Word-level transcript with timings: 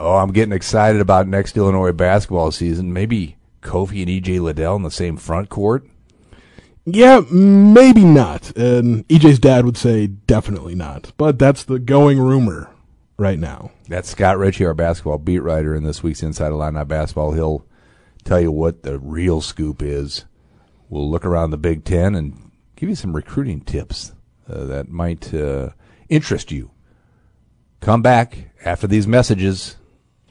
Oh, 0.00 0.16
I'm 0.16 0.32
getting 0.32 0.54
excited 0.54 0.98
about 0.98 1.28
next 1.28 1.58
Illinois 1.58 1.92
basketball 1.92 2.50
season. 2.52 2.90
Maybe 2.90 3.36
Kofi 3.60 4.00
and 4.00 4.08
EJ 4.08 4.40
Liddell 4.40 4.76
in 4.76 4.82
the 4.82 4.90
same 4.90 5.18
front 5.18 5.50
court. 5.50 5.86
Yeah, 6.86 7.20
maybe 7.30 8.06
not. 8.06 8.56
And 8.56 9.06
EJ's 9.08 9.38
dad 9.38 9.66
would 9.66 9.76
say 9.76 10.06
definitely 10.06 10.74
not. 10.74 11.12
But 11.18 11.38
that's 11.38 11.64
the 11.64 11.78
going 11.78 12.18
rumor 12.18 12.70
right 13.18 13.38
now. 13.38 13.72
That's 13.88 14.08
Scott 14.08 14.38
Richey, 14.38 14.64
our 14.64 14.72
basketball 14.72 15.18
beat 15.18 15.40
writer 15.40 15.74
in 15.74 15.84
this 15.84 16.02
week's 16.02 16.22
Inside 16.22 16.52
Illini 16.52 16.82
Basketball. 16.86 17.32
He'll 17.32 17.66
tell 18.24 18.40
you 18.40 18.50
what 18.50 18.84
the 18.84 18.98
real 18.98 19.42
scoop 19.42 19.82
is. 19.82 20.24
We'll 20.88 21.10
look 21.10 21.26
around 21.26 21.50
the 21.50 21.58
Big 21.58 21.84
Ten 21.84 22.14
and 22.14 22.50
give 22.74 22.88
you 22.88 22.94
some 22.94 23.14
recruiting 23.14 23.60
tips 23.60 24.14
uh, 24.48 24.64
that 24.64 24.88
might 24.88 25.34
uh, 25.34 25.70
interest 26.08 26.50
you. 26.50 26.70
Come 27.80 28.00
back 28.00 28.50
after 28.64 28.86
these 28.86 29.06
messages. 29.06 29.76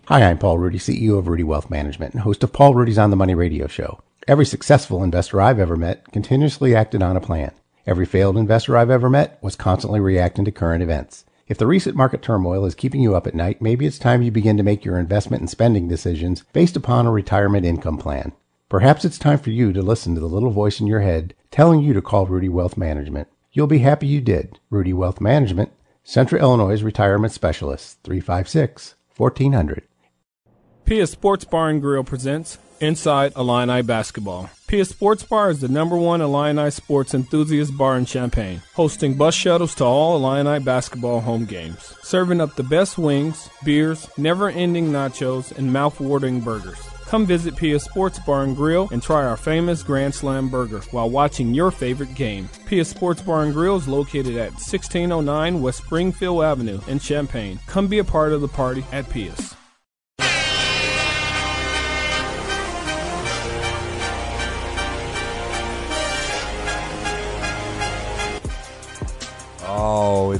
Hi, 0.10 0.24
I'm 0.24 0.40
Paul 0.40 0.58
Ruedi, 0.58 0.78
CEO 0.78 1.20
of 1.20 1.26
Ruedi 1.26 1.44
Wealth 1.44 1.70
Management 1.70 2.16
and 2.16 2.24
host 2.24 2.44
of 2.44 2.52
Paul 2.52 2.74
Ruedi's 2.74 2.98
On 2.98 3.12
the 3.12 3.16
Money 3.16 3.36
radio 3.36 3.68
show. 3.68 4.02
Every 4.28 4.44
successful 4.44 5.04
investor 5.04 5.40
I've 5.40 5.60
ever 5.60 5.76
met 5.76 6.12
continuously 6.12 6.76
acted 6.76 7.04
on 7.04 7.16
a 7.16 7.22
plan. 7.22 7.52
Every 7.86 8.08
failed 8.08 8.36
investor 8.36 8.76
I've 8.76 8.90
ever 8.90 9.08
met 9.08 9.38
was 9.44 9.56
constantly 9.56 10.00
reacting 10.00 10.46
to 10.46 10.52
current 10.52 10.82
events. 10.82 11.26
If 11.48 11.60
the 11.60 11.68
recent 11.68 11.96
market 11.96 12.24
turmoil 12.24 12.66
is 12.66 12.74
keeping 12.74 13.02
you 13.02 13.16
up 13.16 13.28
at 13.28 13.36
night, 13.36 13.62
maybe 13.62 13.86
it's 13.86 14.00
time 14.00 14.24
you 14.24 14.32
begin 14.32 14.58
to 14.58 14.64
make 14.64 14.84
your 14.84 14.98
investment 14.98 15.42
and 15.42 15.50
spending 15.50 15.88
decisions 15.88 16.44
based 16.54 16.76
upon 16.76 17.06
a 17.06 17.12
retirement 17.12 17.64
income 17.64 18.00
plan. 18.00 18.32
Perhaps 18.68 19.06
it's 19.06 19.20
time 19.20 19.38
for 19.38 19.52
you 19.52 19.72
to 19.74 19.84
listen 19.84 20.16
to 20.16 20.20
the 20.22 20.26
little 20.26 20.50
voice 20.50 20.80
in 20.80 20.88
your 20.88 21.02
head 21.02 21.36
telling 21.52 21.82
you 21.82 21.94
to 21.94 22.02
call 22.02 22.26
Ruedi 22.26 22.50
Wealth 22.50 22.78
Management. 22.78 23.28
You'll 23.52 23.68
be 23.68 23.78
happy 23.78 24.08
you 24.08 24.22
did. 24.22 24.58
Ruedi 24.72 24.92
Wealth 24.92 25.22
Management, 25.22 25.72
Central 26.04 26.42
Illinois 26.42 26.82
Retirement 26.82 27.32
Specialist, 27.32 28.00
356 28.02 28.96
1400. 29.16 29.84
Pia 30.90 31.06
Sports 31.06 31.46
Bar 31.46 31.70
and 31.70 31.82
Grill 31.84 32.04
presents 32.04 32.58
Inside 32.80 33.34
Illini 33.36 33.84
Basketball. 33.84 34.50
Pia 34.66 34.84
Sports 34.84 35.22
Bar 35.22 35.52
is 35.52 35.62
the 35.62 35.68
number 35.68 35.96
one 35.96 36.20
Illini 36.20 36.72
sports 36.72 37.14
enthusiast 37.14 37.78
bar 37.78 37.96
in 37.96 38.06
Champaign, 38.06 38.64
hosting 38.74 39.14
bus 39.14 39.36
shuttles 39.36 39.76
to 39.76 39.84
all 39.84 40.16
Illini 40.16 40.58
basketball 40.58 41.22
home 41.22 41.46
games, 41.46 41.94
serving 42.02 42.42
up 42.42 42.56
the 42.56 42.64
best 42.64 42.98
wings, 42.98 43.52
beers, 43.64 44.10
never-ending 44.18 44.88
nachos, 44.90 45.56
and 45.56 45.72
mouth-watering 45.72 46.40
burgers. 46.40 46.80
Come 47.06 47.28
visit 47.28 47.56
Pia 47.56 47.80
Sports 47.80 48.18
Bar 48.26 48.46
and 48.46 48.56
Grill 48.56 48.90
and 48.92 49.04
try 49.04 49.24
our 49.26 49.38
famous 49.38 49.84
Grand 49.84 50.16
Slam 50.16 50.50
burger 50.50 50.82
while 50.90 51.12
watching 51.12 51.54
your 51.54 51.70
favorite 51.70 52.16
game. 52.16 52.50
Pia 52.66 52.84
Sports 52.84 53.22
Bar 53.22 53.44
and 53.44 53.54
Grill 53.54 53.76
is 53.76 53.88
located 53.88 54.38
at 54.38 54.54
1609 54.54 55.62
West 55.62 55.84
Springfield 55.84 56.44
Avenue 56.44 56.82
in 56.88 56.98
Champaign. 56.98 57.60
Come 57.68 57.88
be 57.88 58.00
a 58.00 58.04
part 58.04 58.34
of 58.34 58.42
the 58.42 58.48
party 58.48 58.84
at 58.92 59.08
Pia's. 59.12 59.54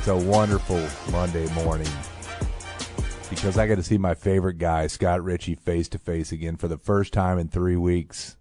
A 0.10 0.18
wonderful 0.18 0.84
Monday 1.12 1.48
morning 1.54 1.88
because 3.30 3.60
I 3.60 3.68
got 3.68 3.76
to 3.76 3.84
see 3.84 4.00
my 4.00 4.16
favorite 4.16 4.58
guy, 4.58 4.88
Scott 4.88 5.24
Richey, 5.24 5.54
face 5.54 5.88
to 5.90 6.00
face 6.00 6.32
again 6.32 6.56
for 6.56 6.68
the 6.68 6.80
first 6.80 7.14
time 7.14 7.38
in 7.38 7.48
three 7.48 7.76
weeks. 7.76 8.36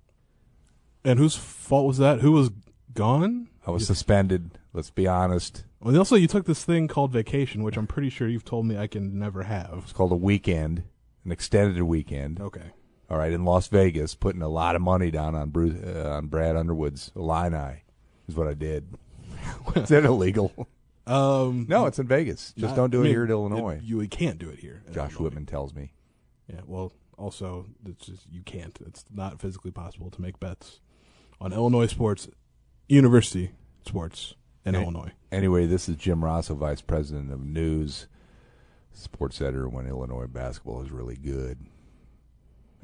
And 1.04 1.18
whose 1.18 1.36
fault 1.36 1.86
was 1.86 1.98
that? 1.98 2.20
Who 2.20 2.32
was 2.32 2.48
gone? 2.94 3.48
I 3.66 3.70
was 3.70 3.86
suspended. 3.86 4.52
Let's 4.72 4.88
be 4.88 5.06
honest. 5.06 5.64
Well, 5.80 5.94
also, 5.98 6.16
you 6.16 6.26
took 6.26 6.46
this 6.46 6.64
thing 6.64 6.88
called 6.88 7.12
vacation, 7.12 7.62
which 7.62 7.76
I'm 7.76 7.86
pretty 7.86 8.08
sure 8.08 8.28
you've 8.28 8.46
told 8.46 8.64
me 8.64 8.78
I 8.78 8.86
can 8.86 9.18
never 9.18 9.42
have. 9.42 9.80
It's 9.82 9.92
called 9.92 10.12
a 10.12 10.16
weekend, 10.16 10.84
an 11.26 11.32
extended 11.32 11.82
weekend. 11.82 12.40
Okay. 12.40 12.70
All 13.10 13.18
right, 13.18 13.32
in 13.32 13.44
Las 13.44 13.68
Vegas, 13.68 14.14
putting 14.14 14.40
a 14.40 14.48
lot 14.48 14.74
of 14.74 14.80
money 14.80 15.10
down 15.10 15.34
on 15.34 15.50
Bruce, 15.50 15.76
uh, 15.84 16.14
on 16.16 16.28
Brad 16.28 16.56
Underwood's 16.56 17.12
Illini 17.14 17.82
is 18.26 18.36
what 18.36 18.48
I 18.48 18.54
did. 18.54 18.86
is 19.76 19.90
that 19.90 20.06
illegal? 20.06 20.66
Um, 21.08 21.66
No, 21.68 21.86
it's 21.86 21.98
in 21.98 22.06
Vegas. 22.06 22.52
Just 22.56 22.70
not- 22.70 22.76
don't 22.76 22.90
do 22.90 22.98
I 22.98 23.00
it 23.00 23.04
mean, 23.04 23.12
here 23.12 23.24
in 23.24 23.30
Illinois. 23.30 23.76
it- 23.76 23.82
you 23.84 24.06
can't 24.08 24.38
do 24.38 24.48
it 24.50 24.58
here. 24.58 24.82
Josh 24.92 25.12
Illinois. 25.12 25.24
Whitman 25.24 25.46
tells 25.46 25.74
me. 25.74 25.92
Yeah, 26.48 26.60
well, 26.66 26.92
also, 27.16 27.66
it's 27.84 28.06
just, 28.06 28.26
you 28.30 28.42
can't. 28.42 28.78
It's 28.86 29.04
not 29.12 29.40
physically 29.40 29.70
possible 29.70 30.10
to 30.10 30.20
make 30.20 30.38
bets 30.40 30.80
on 31.40 31.52
Illinois 31.52 31.86
sports, 31.86 32.28
university 32.88 33.52
sports 33.86 34.34
in. 34.64 34.74
Illinois. 34.74 35.12
Anyway, 35.32 35.66
this 35.66 35.88
is 35.88 35.96
Jim 35.96 36.20
Rossow, 36.22 36.56
Vice 36.56 36.80
President 36.80 37.30
of 37.32 37.40
News, 37.44 38.06
sports 38.92 39.40
editor 39.40 39.68
when 39.68 39.86
Illinois 39.86 40.26
basketball 40.26 40.82
is 40.82 40.90
really 40.90 41.16
good. 41.16 41.58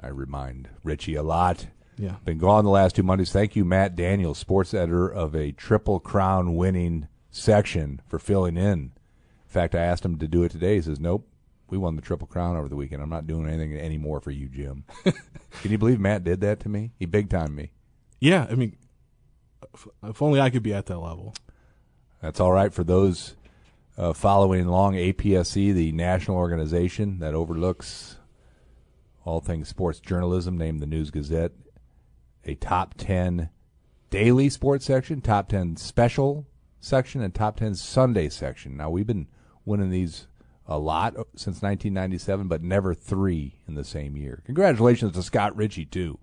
I 0.01 0.09
remind 0.09 0.69
Richey 0.83 1.15
a 1.15 1.23
lot. 1.23 1.67
Yeah. 1.97 2.17
Been 2.25 2.39
gone 2.39 2.65
the 2.65 2.71
last 2.71 2.97
two 2.97 3.03
Mondays. 3.03 3.31
Thank 3.33 3.55
you, 3.57 3.65
Matt 3.65 3.95
Daniels, 3.97 4.39
sports 4.39 4.75
editor 4.75 5.09
of 5.09 5.35
a 5.35 5.53
Triple 5.53 6.01
Crown 6.01 6.57
winning 6.57 7.07
section, 7.37 8.01
for 8.07 8.19
filling 8.19 8.57
in. 8.57 8.73
In 8.79 8.93
fact, 9.49 9.75
I 9.75 9.81
asked 9.81 10.05
him 10.05 10.19
to 10.19 10.29
do 10.29 10.43
it 10.43 10.51
today. 10.51 10.77
He 10.77 10.83
says, 10.83 11.01
Nope, 11.01 11.29
we 11.69 11.79
won 11.79 11.97
the 11.97 12.03
Triple 12.03 12.27
Crown 12.27 12.57
over 12.57 12.69
the 12.69 12.77
weekend. 12.77 13.03
I'm 13.03 13.11
not 13.11 13.27
doing 13.27 13.49
anything 13.49 13.79
anymore 13.79 14.21
for 14.21 14.31
you, 14.31 14.49
Jim. 14.49 14.85
Can 15.05 15.71
you 15.71 15.79
believe 15.79 16.01
Matt 16.01 16.25
did 16.25 16.41
that 16.41 16.61
to 16.61 16.69
me? 16.69 16.93
He 16.99 17.07
big 17.07 17.31
timed 17.31 17.55
me. 17.55 17.73
Yeah, 18.21 18.47
I 18.51 18.55
mean, 18.55 18.77
if, 20.03 20.23
only 20.23 20.41
I 20.41 20.51
could 20.51 20.63
be 20.63 20.75
at 20.75 20.87
that 20.87 20.99
level. 20.99 21.35
That's 22.21 22.41
all 22.41 22.53
right 22.53 22.73
for 22.73 22.85
those 22.85 23.37
uh, 23.99 24.13
following 24.13 24.67
along. 24.67 24.95
APSE, 24.95 25.75
the 25.75 25.93
national 25.93 26.37
organization 26.37 27.19
that 27.19 27.35
overlooks 27.35 28.17
all 29.25 29.41
things 29.41 29.69
sports 29.69 30.01
journalism, 30.01 30.57
named 30.57 30.81
the 30.81 30.87
News 30.87 31.11
Gazette 31.11 31.53
a 32.47 32.55
top 32.55 32.95
10 32.97 33.51
daily 34.11 34.49
sports 34.49 34.85
section, 34.85 35.21
top 35.21 35.49
10 35.49 35.77
special 35.77 36.47
section, 36.85 37.23
and 37.23 37.35
top 37.35 37.57
10 37.57 37.75
Sunday 37.75 38.29
section. 38.29 38.77
Now, 38.77 38.91
we've 38.91 39.07
been 39.07 39.27
winning 39.65 39.91
these 39.91 40.27
a 40.67 40.79
lot 40.79 41.15
since 41.35 41.63
1997, 41.63 42.49
but 42.49 42.63
never 42.63 42.95
three 42.95 43.61
in 43.69 43.75
the 43.75 43.85
same 43.85 44.17
year. 44.17 44.43
Congratulations 44.47 45.13
to 45.13 45.23
Scott 45.23 45.57
Richey, 45.57 45.85
too. 45.85 46.19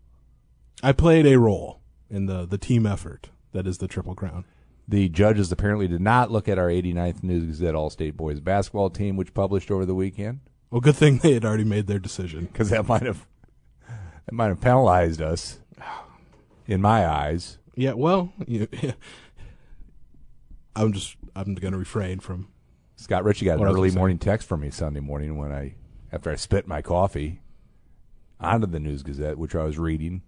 I 0.84 0.92
played 0.94 1.26
a 1.28 1.38
role 1.38 1.82
in 2.10 2.26
the, 2.26 2.46
the 2.46 2.58
team 2.58 2.86
effort 2.86 3.30
that 3.52 3.68
is 3.68 3.78
the 3.78 3.88
Triple 3.88 4.16
Crown. 4.16 4.46
The 4.88 5.10
judges 5.10 5.52
apparently 5.52 5.88
did 5.88 6.02
not 6.02 6.32
look 6.32 6.50
at 6.50 6.58
our 6.58 6.68
89th 6.68 7.24
News 7.24 7.46
Gazette 7.46 7.76
All 7.76 7.90
State 7.90 8.18
Boys 8.18 8.40
basketball 8.40 8.90
team, 8.90 9.16
which 9.16 9.34
published 9.34 9.70
over 9.72 9.86
the 9.86 9.96
weekend, 9.96 10.40
Well, 10.70 10.82
good 10.82 10.96
thing 10.96 11.20
they 11.20 11.34
had 11.34 11.46
already 11.46 11.64
made 11.64 11.88
their 11.88 12.00
decision. 12.00 12.46
because 12.52 12.70
that 12.72 12.88
might 12.88 13.04
have 13.04 13.26
that 14.26 14.34
might 14.34 14.48
have 14.48 14.60
penalized 14.62 15.22
us, 15.22 15.60
in 16.68 16.82
my 16.82 17.06
eyes. 17.08 17.58
Yeah, 17.76 17.94
well, 17.94 18.34
you, 18.48 18.68
I'm 20.82 20.94
just 20.94 21.16
I'm 21.36 21.56
going 21.56 21.74
to 21.74 21.78
refrain 21.78 22.20
from. 22.20 22.48
Scott 22.96 23.24
Richey 23.24 23.46
got 23.46 23.54
an 23.54 23.60
What 23.60 23.68
I 23.68 23.72
was 23.72 23.78
early 23.80 23.92
morning 23.92 24.20
text 24.20 24.48
from 24.48 24.62
me 24.62 24.70
Sunday 24.70 25.00
morning 25.00 25.38
when 25.38 25.52
I, 25.52 25.76
after 26.12 26.30
I 26.30 26.36
spit 26.36 26.68
my 26.68 26.82
coffee, 26.82 27.42
onto 28.40 28.68
the 28.68 28.80
News 28.80 29.04
Gazette, 29.04 29.38
which 29.38 29.56
I 29.56 29.64
was 29.64 29.80
reading 29.80 30.22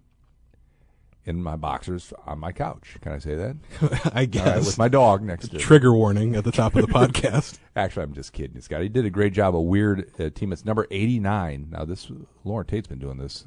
in 1.24 1.42
my 1.42 1.56
boxers 1.56 2.12
on 2.26 2.38
my 2.38 2.52
couch. 2.52 2.96
Can 3.00 3.12
I 3.12 3.18
say 3.18 3.34
that? 3.34 4.12
I 4.14 4.24
guess 4.24 4.46
right, 4.46 4.58
with 4.58 4.78
my 4.78 4.88
dog 4.88 5.22
next 5.22 5.48
to 5.48 5.54
me. 5.56 5.60
trigger 5.60 5.92
warning 5.92 6.36
at 6.36 6.44
the 6.44 6.52
top 6.52 6.74
of 6.74 6.86
the 6.86 6.92
podcast. 6.92 7.58
Actually, 7.76 8.04
I'm 8.04 8.12
just 8.12 8.32
kidding, 8.32 8.60
Scott. 8.60 8.82
He 8.82 8.88
did 8.88 9.04
a 9.04 9.10
great 9.10 9.32
job. 9.32 9.54
A 9.54 9.60
weird 9.60 10.10
uh, 10.20 10.30
team. 10.30 10.52
It's 10.52 10.64
number 10.64 10.86
89. 10.90 11.68
Now, 11.70 11.84
this 11.84 12.10
Loren 12.44 12.66
Tate's 12.66 12.88
been 12.88 12.98
doing 12.98 13.18
this 13.18 13.46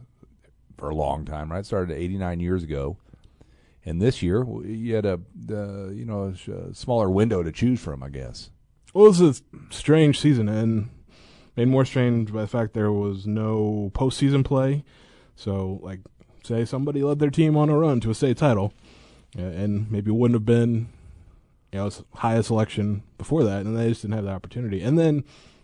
for 0.77 0.89
a 0.89 0.95
long 0.95 1.25
time, 1.25 1.51
right? 1.51 1.65
Started 1.65 1.95
89 1.95 2.39
years 2.39 2.63
ago, 2.63 2.97
and 3.87 4.01
this 4.01 4.21
year 4.21 4.45
you 4.65 4.95
had 4.95 5.05
a 5.05 5.19
uh, 5.49 5.87
you 5.87 6.03
know 6.05 6.33
a 6.51 6.73
smaller 6.73 7.09
window 7.09 7.41
to 7.41 7.51
choose 7.51 7.79
from, 7.79 8.03
I 8.03 8.09
guess. 8.09 8.51
Well, 8.93 9.05
it 9.05 9.19
was 9.19 9.21
a 9.21 9.41
strange 9.69 10.19
season, 10.19 10.49
and 10.49 10.89
made 11.55 11.69
more 11.69 11.85
strange 11.85 12.33
by 12.33 12.41
the 12.41 12.47
fact 12.47 12.73
there 12.73 12.91
was 12.91 13.25
no 13.25 13.91
postseason 13.93 14.43
play. 14.43 14.83
So, 15.35 15.79
like, 15.81 15.99
say 16.43 16.65
somebody 16.65 17.01
led 17.01 17.19
their 17.19 17.29
team 17.29 17.55
on 17.55 17.69
a 17.69 17.77
run 17.77 17.99
to 18.01 18.11
a 18.11 18.15
state 18.15 18.37
title, 18.37 18.73
and 19.35 19.89
maybe 19.89 20.11
wouldn't 20.11 20.35
have 20.35 20.45
been, 20.45 20.89
you 21.71 21.79
know, 21.79 21.89
highest 22.15 22.47
selection 22.47 23.03
before 23.17 23.43
that, 23.45 23.65
and 23.65 23.77
they 23.77 23.89
just 23.89 24.01
didn't 24.01 24.15
have 24.15 24.25
the 24.25 24.31
opportunity. 24.31 24.81
And 24.81 24.99
then 24.99 25.23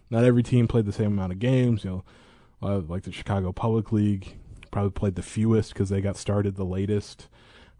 not 0.09 0.23
every 0.23 0.43
team 0.43 0.67
played 0.67 0.85
the 0.85 0.93
same 0.93 1.07
amount 1.07 1.33
of 1.33 1.39
games. 1.39 1.83
You 1.83 2.03
know, 2.61 2.85
like 2.87 3.03
the 3.03 3.11
Chicago 3.11 3.51
Public 3.51 3.91
League 3.91 4.37
probably 4.71 4.91
played 4.91 5.15
the 5.15 5.21
fewest 5.21 5.73
because 5.73 5.89
they 5.89 6.01
got 6.01 6.15
started 6.15 6.55
the 6.55 6.65
latest. 6.65 7.27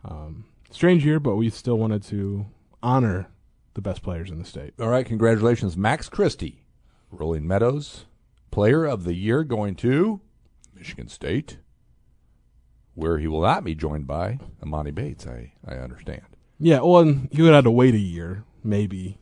Um, 0.06 0.46
strange 0.70 1.06
year, 1.06 1.20
but 1.20 1.36
we 1.36 1.50
still 1.50 1.78
wanted 1.78 2.04
to 2.04 2.46
honor 2.82 3.30
the 3.74 3.82
best 3.82 4.02
players 4.04 4.30
in 4.30 4.38
the 4.40 4.46
state. 4.46 4.74
All 4.80 4.90
right, 4.90 5.06
congratulations, 5.06 5.76
Max 5.78 6.10
Christie, 6.10 6.66
Rolling 7.12 7.48
Meadows, 7.48 8.06
Player 8.52 8.86
of 8.86 9.04
the 9.04 9.14
Year, 9.16 9.44
going 9.44 9.76
to 9.78 10.22
Michigan 10.76 11.08
State, 11.08 11.58
where 12.96 13.18
he 13.18 13.28
will 13.28 13.42
not 13.42 13.64
be 13.64 13.74
joined 13.76 14.06
by 14.08 14.40
Emoni 14.64 14.94
Bates. 14.94 15.26
I 15.26 15.54
I 15.66 15.76
understand. 15.76 16.22
Yeah, 16.60 16.82
well, 16.82 17.00
and 17.02 17.30
he 17.32 17.42
would 17.42 17.54
have 17.54 17.64
to 17.64 17.72
wait 17.72 17.96
a 17.96 18.00
year, 18.00 18.44
maybe. 18.64 19.18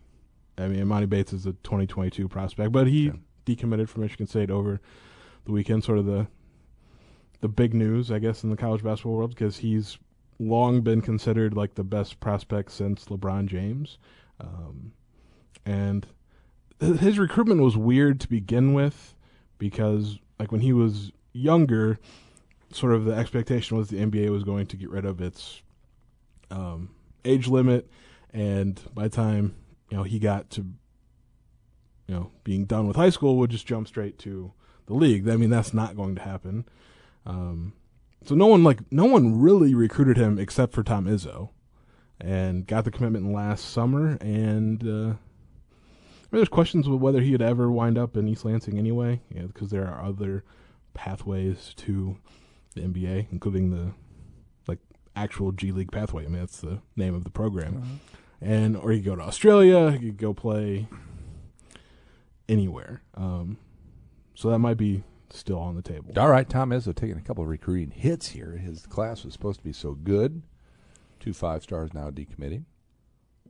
I 0.57 0.68
mean, 0.68 0.83
Emoni 0.86 1.07
Bates 1.07 1.31
is 1.33 1.45
a 1.45 1.54
2022 1.54 2.28
prospect, 2.28 2.72
but 2.72 2.88
he 2.88 3.06
Yeah. 3.06 3.13
decommitted 3.45 3.88
from 3.88 4.01
Michigan 4.04 4.28
State 4.28 4.51
over 4.51 4.81
the 5.45 5.51
weekend. 5.51 5.83
Sort 5.83 5.98
of 6.00 6.06
the 6.06 6.28
the 7.39 7.48
big 7.48 7.74
news, 7.74 8.12
I 8.12 8.19
guess, 8.19 8.44
in 8.44 8.50
the 8.51 8.57
college 8.57 8.83
basketball 8.83 9.13
world 9.16 9.31
because 9.31 9.57
he's 9.57 9.98
long 10.42 10.82
been 10.82 11.02
considered 11.02 11.56
like 11.56 11.76
the 11.76 11.84
best 11.84 12.20
prospect 12.20 12.72
since 12.72 13.06
LeBron 13.06 13.46
James, 13.46 13.98
um, 14.40 14.94
and 15.66 16.08
his 16.80 17.20
recruitment 17.20 17.62
was 17.62 17.78
weird 17.78 18.20
to 18.22 18.28
begin 18.28 18.74
with 18.74 19.16
because 19.58 20.18
like 20.40 20.52
when 20.52 20.62
he 20.62 20.74
was 20.74 21.12
younger, 21.32 22.00
sort 22.72 22.94
of 22.94 23.06
the 23.06 23.14
expectation 23.14 23.78
was 23.78 23.90
the 23.90 23.98
NBA 23.98 24.30
was 24.30 24.44
going 24.44 24.66
to 24.68 24.78
get 24.78 24.90
rid 24.90 25.06
of 25.06 25.22
its 25.22 25.62
um, 26.50 26.90
age 27.24 27.48
limit, 27.48 27.90
and 28.34 28.82
by 28.94 29.04
the 29.04 29.10
time 29.10 29.56
you 29.90 29.98
know 29.98 30.04
he 30.04 30.18
got 30.18 30.50
to 30.52 30.62
you 32.08 32.16
know 32.16 32.32
being 32.44 32.66
done 32.66 32.88
with 32.88 32.96
high 32.96 33.12
school, 33.12 33.38
would 33.38 33.52
just 33.52 33.68
jump 33.68 33.88
straight 33.88 34.18
to 34.20 34.52
the 34.88 34.94
league. 34.96 35.30
I 35.30 35.36
mean, 35.36 35.52
that's 35.52 35.74
not 35.74 35.96
going 35.96 36.16
to 36.16 36.22
happen. 36.22 36.66
Um, 37.26 37.74
so 38.23 38.35
no 38.35 38.47
one 38.47 38.63
like 38.63 38.79
no 38.91 39.06
one 39.06 39.39
really 39.39 39.73
recruited 39.73 40.18
him 40.18 40.38
except 40.38 40.73
for 40.73 40.83
Tom 40.83 41.06
Izzo, 41.06 41.50
and 42.19 42.68
got 42.68 42.85
the 42.85 42.91
commitment 42.91 43.33
last 43.33 43.71
summer. 43.71 44.18
And 44.21 44.88
uh, 44.88 45.13
there's 46.31 46.50
questions 46.50 46.88
of 46.88 47.00
whether 47.01 47.21
he'd 47.21 47.41
ever 47.41 47.71
wind 47.71 47.97
up 47.97 48.15
in 48.15 48.27
East 48.27 48.45
Lansing 48.45 48.77
anyway, 48.77 49.21
because 49.29 49.69
there 49.69 49.88
are 49.88 50.03
other 50.03 50.44
pathways 50.94 51.73
to 51.77 52.18
the 52.75 52.81
NBA, 52.81 53.27
including 53.31 53.71
the 53.71 53.94
like 54.68 54.79
actual 55.15 55.51
G 55.51 55.71
League 55.71 55.91
pathway. 55.91 56.25
I 56.25 56.27
mean, 56.27 56.39
that's 56.39 56.62
the 56.62 56.81
name 56.95 57.15
of 57.15 57.23
the 57.23 57.31
program. 57.31 58.00
And 58.39 58.75
or 58.75 58.91
you 58.91 59.01
go 59.01 59.15
to 59.15 59.21
Australia, 59.21 59.97
you 60.00 60.12
go 60.12 60.33
play 60.33 60.88
anywhere. 62.47 63.01
Um, 63.15 63.57
so 64.35 64.50
that 64.50 64.59
might 64.59 64.77
be 64.77 65.03
still 65.38 65.60
on 65.60 65.75
the 65.75 65.81
table. 65.81 66.12
All 66.18 66.30
right, 66.30 66.48
Tom 66.50 66.69
Izzo 66.72 66.95
taking 66.95 67.18
a 67.18 67.22
couple 67.22 67.44
of 67.44 67.50
recruiting 67.50 67.92
hits 67.92 68.30
here. 68.30 68.51
His 68.57 68.86
class 68.86 69.24
was 69.24 69.33
supposed 69.33 69.60
to 69.60 69.63
be 69.63 69.74
so 69.74 69.94
good. 69.94 70.42
Two 71.19 71.33
five 71.33 71.63
stars 71.63 71.94
now 71.94 72.10
decommitting. 72.10 72.63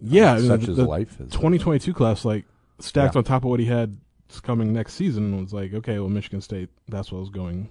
Yeah, 0.02 0.34
I 0.34 0.42
such 0.42 0.64
the, 0.66 0.72
is 0.72 0.78
the 0.78 0.86
life. 0.86 1.12
Is 1.22 1.32
2022 1.32 1.94
class, 1.94 2.26
like 2.26 2.46
stacked 2.80 3.16
Yeah. 3.16 3.20
on 3.20 3.24
top 3.24 3.44
of 3.44 3.50
what 3.50 3.60
he 3.60 3.68
had 3.68 3.98
coming 4.44 4.72
next 4.74 4.94
season, 4.96 5.40
was 5.42 5.54
like, 5.54 5.74
okay, 5.74 6.00
well, 6.00 6.10
Michigan 6.10 6.42
State, 6.42 6.70
that's 6.88 7.12
what 7.12 7.20
was 7.20 7.30
going 7.30 7.70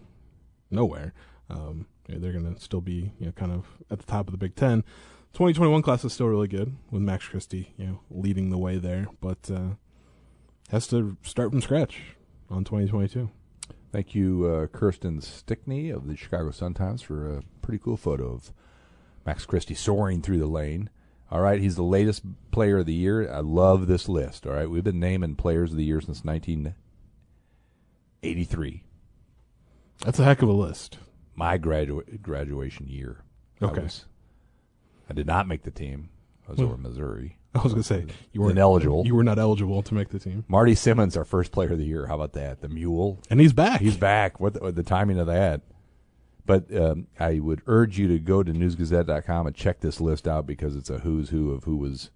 nowhere. 0.70 1.12
Um, 1.48 1.86
they're 2.08 2.32
going 2.32 2.54
to 2.54 2.60
still 2.60 2.80
be, 2.80 3.12
you 3.18 3.26
know, 3.26 3.32
kind 3.32 3.50
of 3.52 3.66
at 3.90 3.98
the 3.98 4.06
top 4.06 4.28
of 4.28 4.32
the 4.32 4.38
Big 4.38 4.54
Ten. 4.56 4.82
2021 5.32 5.80
class 5.82 6.04
is 6.04 6.12
still 6.12 6.26
really 6.26 6.48
good 6.48 6.76
with 6.90 7.02
Max 7.02 7.26
Christie, 7.28 7.72
you 7.76 7.86
know, 7.86 8.00
leading 8.10 8.50
the 8.50 8.58
way 8.58 8.78
there, 8.78 9.06
but 9.20 9.50
uh, 9.50 9.70
has 10.70 10.86
to 10.88 11.16
start 11.22 11.50
from 11.50 11.60
scratch 11.60 12.00
on 12.50 12.64
2022. 12.64 13.30
Thank 13.92 14.14
you, 14.14 14.46
uh, 14.46 14.66
Kirsten 14.68 15.20
Stickney 15.20 15.90
of 15.90 16.06
the 16.06 16.16
Chicago 16.16 16.52
Sun 16.52 16.74
Times, 16.74 17.02
for 17.02 17.38
a 17.38 17.42
pretty 17.60 17.82
cool 17.82 17.96
photo 17.96 18.32
of 18.32 18.52
Max 19.26 19.44
Christie 19.44 19.74
soaring 19.74 20.22
through 20.22 20.38
the 20.38 20.46
lane. 20.46 20.90
All 21.30 21.40
right, 21.40 21.60
he's 21.60 21.74
the 21.76 21.82
latest 21.82 22.22
player 22.52 22.78
of 22.78 22.86
the 22.86 22.94
year. 22.94 23.28
I 23.32 23.40
love 23.40 23.86
this 23.88 24.08
list. 24.08 24.46
All 24.46 24.52
right, 24.52 24.70
we've 24.70 24.84
been 24.84 25.00
naming 25.00 25.34
players 25.34 25.72
of 25.72 25.76
the 25.76 25.84
year 25.84 26.00
since 26.00 26.24
1983, 26.24 28.84
That's 30.04 30.18
a 30.20 30.24
heck 30.24 30.42
of 30.42 30.48
a 30.48 30.52
list. 30.52 30.98
my 31.34 31.58
gradu- 31.58 32.22
graduation 32.22 32.86
year. 32.88 33.24
I 33.60 33.64
Okay. 33.66 33.82
was- 33.82 34.06
I 35.08 35.14
did 35.14 35.26
not 35.26 35.48
make 35.48 35.62
the 35.62 35.70
team. 35.72 36.10
I 36.46 36.52
was 36.52 36.60
Hmm. 36.60 36.66
over 36.66 36.76
Missouri. 36.76 37.38
I 37.54 37.62
was 37.62 37.72
going 37.72 37.82
to 37.82 37.86
say 37.88 38.06
you 38.32 38.40
were 38.42 38.50
Ineligible. 38.50 39.04
You 39.04 39.14
were 39.14 39.24
not 39.24 39.38
eligible 39.38 39.82
to 39.82 39.94
make 39.94 40.10
the 40.10 40.18
team, 40.20 40.44
Marty 40.48 40.74
Simmons, 40.74 41.16
our 41.16 41.24
first 41.24 41.50
player 41.52 41.72
of 41.72 41.78
the 41.78 41.84
year. 41.84 42.06
How 42.06 42.14
about 42.14 42.32
that? 42.34 42.60
The 42.60 42.68
Mule. 42.68 43.20
and 43.28 43.40
he's 43.40 43.52
back. 43.52 43.80
He's 43.80 43.96
back. 43.96 44.38
What 44.38 44.54
the, 44.54 44.60
what 44.60 44.76
the 44.76 44.82
timing 44.84 45.18
of 45.18 45.26
that? 45.26 45.62
But 46.46 46.74
um, 46.76 47.06
I 47.18 47.38
would 47.40 47.62
urge 47.66 47.98
you 47.98 48.08
to 48.08 48.18
go 48.18 48.42
to 48.42 48.52
newsgazette.com 48.52 49.46
and 49.46 49.54
check 49.56 49.80
this 49.80 50.00
list 50.00 50.26
out 50.26 50.46
because 50.46 50.74
it's 50.76 50.90
a 50.90 51.00
who's 51.00 51.30
who 51.30 51.50
of 51.52 51.64
who 51.64 51.76
was 51.76 52.10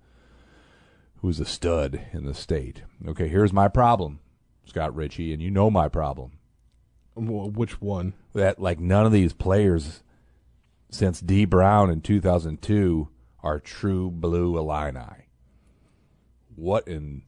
who 1.16 1.28
was 1.28 1.40
a 1.40 1.44
stud 1.44 2.00
in 2.12 2.24
the 2.24 2.34
state. 2.34 2.82
Okay, 3.06 3.28
here's 3.28 3.52
my 3.52 3.68
problem, 3.68 4.20
Scott 4.64 4.94
Richey, 4.94 5.32
and 5.32 5.42
you 5.42 5.50
know 5.50 5.70
my 5.70 5.88
problem. 5.88 6.32
Well, 7.16 7.50
Which 7.50 7.80
one? 7.80 8.14
That 8.34 8.60
like 8.60 8.80
none 8.80 9.06
of 9.06 9.12
these 9.12 9.32
players 9.32 10.02
since 10.90 11.20
Dee 11.20 11.44
Brown 11.44 11.90
in 11.90 12.00
2002 12.00 13.08
are 13.42 13.60
true 13.60 14.10
blue 14.10 14.56
Illini. 14.58 15.23
What 16.56 16.86
in 16.88 17.22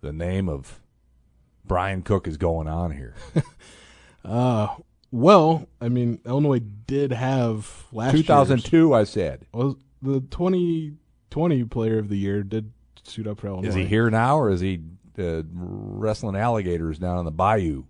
the 0.00 0.12
name 0.12 0.48
of 0.48 0.80
Brian 1.64 2.02
Cook 2.02 2.26
is 2.28 2.36
going 2.36 2.68
on 2.68 2.92
here? 2.92 3.14
Uh, 4.24 4.74
well, 5.12 5.68
I 5.80 5.88
mean, 5.88 6.18
Illinois 6.26 6.58
did 6.58 7.12
have 7.12 7.84
last 7.92 8.12
year's- 8.14 8.26
2002, 8.26 8.92
I 8.92 9.04
said. 9.04 9.46
was 9.52 9.76
the 10.02 10.20
2020 10.20 11.64
player 11.64 11.98
of 11.98 12.08
the 12.08 12.16
year 12.16 12.42
did 12.42 12.72
suit 13.04 13.26
up 13.26 13.38
for 13.38 13.46
Illinois. 13.46 13.68
Is 13.68 13.74
he 13.76 13.84
here 13.84 14.10
now, 14.10 14.36
or 14.36 14.50
is 14.50 14.60
he 14.60 14.80
uh, 15.18 15.42
wrestling 15.52 16.34
alligators 16.36 16.98
down 16.98 17.18
in 17.18 17.24
the 17.24 17.30
bayou? 17.30 17.84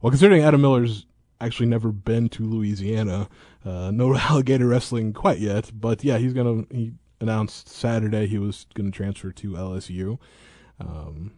Well, 0.00 0.10
considering 0.10 0.42
Adam 0.42 0.62
Miller's 0.62 1.04
actually 1.40 1.66
never 1.66 1.92
been 1.92 2.28
to 2.30 2.42
Louisiana, 2.42 3.28
uh, 3.64 3.90
no 3.90 4.16
alligator 4.16 4.66
wrestling 4.66 5.12
quite 5.12 5.38
yet. 5.40 5.70
But 5.78 6.02
yeah, 6.02 6.18
he's 6.18 6.32
gonna. 6.32 6.64
He 6.70 6.92
announced 7.22 7.68
Saturday 7.68 8.26
he 8.26 8.36
was 8.38 8.66
gonna 8.74 8.90
transfer 8.90 9.30
to 9.32 9.52
LSU, 9.52 10.18
um, 10.80 11.32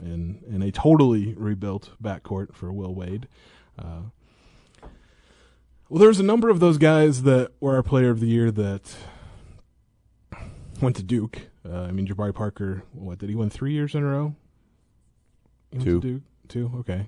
in 0.00 0.42
in 0.48 0.62
a 0.62 0.70
totally 0.70 1.34
rebuilt 1.34 1.90
backcourt 2.02 2.54
for 2.54 2.72
Will 2.72 2.94
Wade. 2.94 3.28
Uh, 3.78 4.02
well, 5.88 6.00
there's 6.00 6.20
a 6.20 6.24
number 6.24 6.48
of 6.48 6.60
those 6.60 6.78
guys 6.78 7.24
that 7.24 7.52
were 7.60 7.74
our 7.76 7.82
player 7.82 8.10
of 8.10 8.20
the 8.20 8.26
year 8.26 8.50
that 8.50 8.96
went 10.80 10.96
to 10.96 11.02
Duke. 11.02 11.48
Uh, 11.68 11.82
I 11.82 11.90
mean, 11.92 12.06
Jabari 12.06 12.34
Parker. 12.34 12.82
What 12.92 13.18
did 13.18 13.28
he 13.28 13.34
win 13.34 13.50
three 13.50 13.72
years 13.72 13.94
in 13.94 14.02
a 14.02 14.06
row? 14.06 14.34
He 15.70 15.78
went 15.78 15.84
Two. 15.88 16.00
to 16.00 16.08
Duke. 16.08 16.22
Two. 16.48 16.72
Okay. 16.80 17.06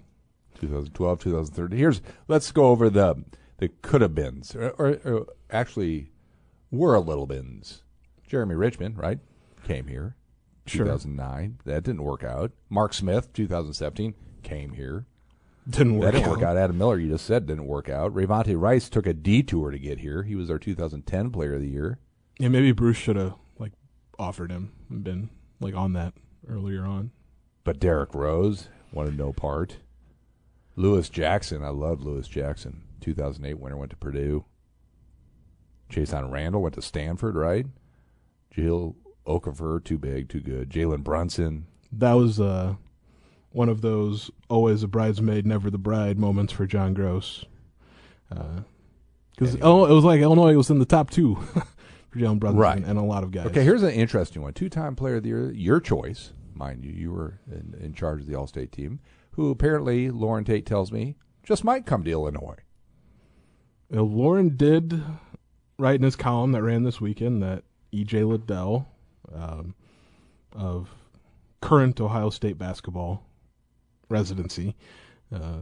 2012, 0.60 1.20
2013. 1.20 1.78
Here's 1.78 2.02
let's 2.26 2.50
go 2.50 2.66
over 2.66 2.90
the 2.90 3.24
the 3.58 3.68
could 3.82 4.00
have 4.00 4.14
beens, 4.14 4.54
or, 4.54 4.70
or, 4.70 5.00
or 5.04 5.26
actually 5.50 6.10
were 6.70 6.94
a 6.94 7.00
little 7.00 7.26
bins. 7.26 7.82
Jeremy 8.28 8.54
Richmond, 8.54 8.98
right, 8.98 9.18
came 9.64 9.86
here, 9.88 10.14
Sure. 10.66 10.84
2009. 10.84 11.58
That 11.64 11.82
didn't 11.82 12.02
work 12.04 12.22
out. 12.22 12.52
Mark 12.68 12.92
Smith, 12.94 13.32
2017, 13.32 14.14
came 14.42 14.74
here. 14.74 15.06
Didn't 15.68 15.94
work 15.98 16.04
That 16.04 16.10
didn't 16.12 16.26
out. 16.26 16.30
work 16.38 16.42
out. 16.42 16.56
Adam 16.56 16.78
Miller, 16.78 16.98
you 16.98 17.08
just 17.10 17.26
said, 17.26 17.46
didn't 17.46 17.66
work 17.66 17.88
out. 17.88 18.14
Rayvonte 18.14 18.58
Rice 18.60 18.88
took 18.88 19.06
a 19.06 19.12
detour 19.14 19.70
to 19.70 19.78
get 19.78 19.98
here. 19.98 20.22
He 20.22 20.34
was 20.34 20.50
our 20.50 20.58
2010 20.58 21.30
Player 21.30 21.54
of 21.54 21.60
the 21.60 21.68
Year. 21.68 21.98
Yeah, 22.38 22.48
maybe 22.48 22.72
Bruce 22.72 22.96
should 22.96 23.16
have 23.16 23.34
like 23.58 23.72
offered 24.18 24.50
him 24.50 24.72
and 24.88 25.02
been 25.04 25.30
like 25.60 25.74
on 25.74 25.92
that 25.94 26.14
earlier 26.48 26.84
on. 26.86 27.10
But 27.64 27.80
Derrick 27.80 28.14
Rose 28.14 28.68
wanted 28.92 29.18
no 29.18 29.32
part. 29.32 29.78
Lewis 30.76 31.08
Jackson, 31.10 31.62
I 31.62 31.68
love 31.70 32.00
Lewis 32.02 32.28
Jackson. 32.28 32.82
2008 33.00 33.58
winner 33.58 33.76
went 33.76 33.90
to 33.90 33.96
Purdue. 33.96 34.44
Jason 35.88 36.30
Randle 36.30 36.62
went 36.62 36.74
to 36.76 36.82
Stanford, 36.82 37.34
right? 37.34 37.66
Jill 38.50 38.96
Okafor, 39.26 39.82
too 39.84 39.98
big, 39.98 40.28
too 40.28 40.40
good. 40.40 40.70
Jalen 40.70 41.02
Brunson. 41.04 41.66
That 41.92 42.14
was 42.14 42.40
uh, 42.40 42.74
one 43.50 43.68
of 43.68 43.80
those 43.80 44.30
always 44.48 44.82
a 44.82 44.88
bridesmaid, 44.88 45.46
never 45.46 45.70
the 45.70 45.78
bride 45.78 46.18
moments 46.18 46.52
for 46.52 46.66
John 46.66 46.94
Groce. 46.94 47.44
Because 48.28 49.54
Anyway. 49.54 49.90
it 49.90 49.94
was 49.94 50.04
like 50.04 50.20
Illinois 50.20 50.54
was 50.56 50.70
in 50.70 50.78
the 50.78 50.84
top 50.84 51.10
two 51.10 51.34
for 52.10 52.18
Jalen 52.18 52.38
Brunson 52.40 52.58
Right. 52.60 52.82
and, 52.84 52.98
a 52.98 53.02
lot 53.02 53.22
of 53.24 53.30
guys. 53.30 53.46
Okay, 53.46 53.64
here's 53.64 53.82
an 53.82 53.90
interesting 53.92 54.42
one. 54.42 54.52
Two-time 54.52 54.96
Player 54.96 55.16
of 55.16 55.22
the 55.22 55.28
Year, 55.30 55.50
your 55.52 55.80
choice, 55.80 56.32
mind 56.54 56.84
you. 56.84 56.92
You 56.92 57.12
were 57.12 57.40
in, 57.50 57.74
in 57.80 57.94
charge 57.94 58.20
of 58.22 58.26
the 58.26 58.34
All-State 58.34 58.72
team, 58.72 59.00
who 59.32 59.50
apparently 59.50 60.10
Loren 60.10 60.44
Tate 60.44 60.66
tells 60.66 60.90
me 60.92 61.16
just 61.42 61.64
might 61.64 61.86
come 61.86 62.04
to 62.04 62.10
Illinois. 62.10 62.56
Loren 63.90 64.56
did 64.56 65.02
write 65.78 65.96
in 65.96 66.02
his 66.02 66.16
column 66.16 66.52
that 66.52 66.62
ran 66.62 66.82
this 66.82 67.00
weekend 67.00 67.42
that 67.42 67.64
E.J. 67.92 68.24
Liddell 68.24 68.86
um, 69.34 69.74
of 70.52 70.90
current 71.60 72.00
Ohio 72.00 72.30
State 72.30 72.58
basketball 72.58 73.24
residency, 74.08 74.74
uh, 75.34 75.58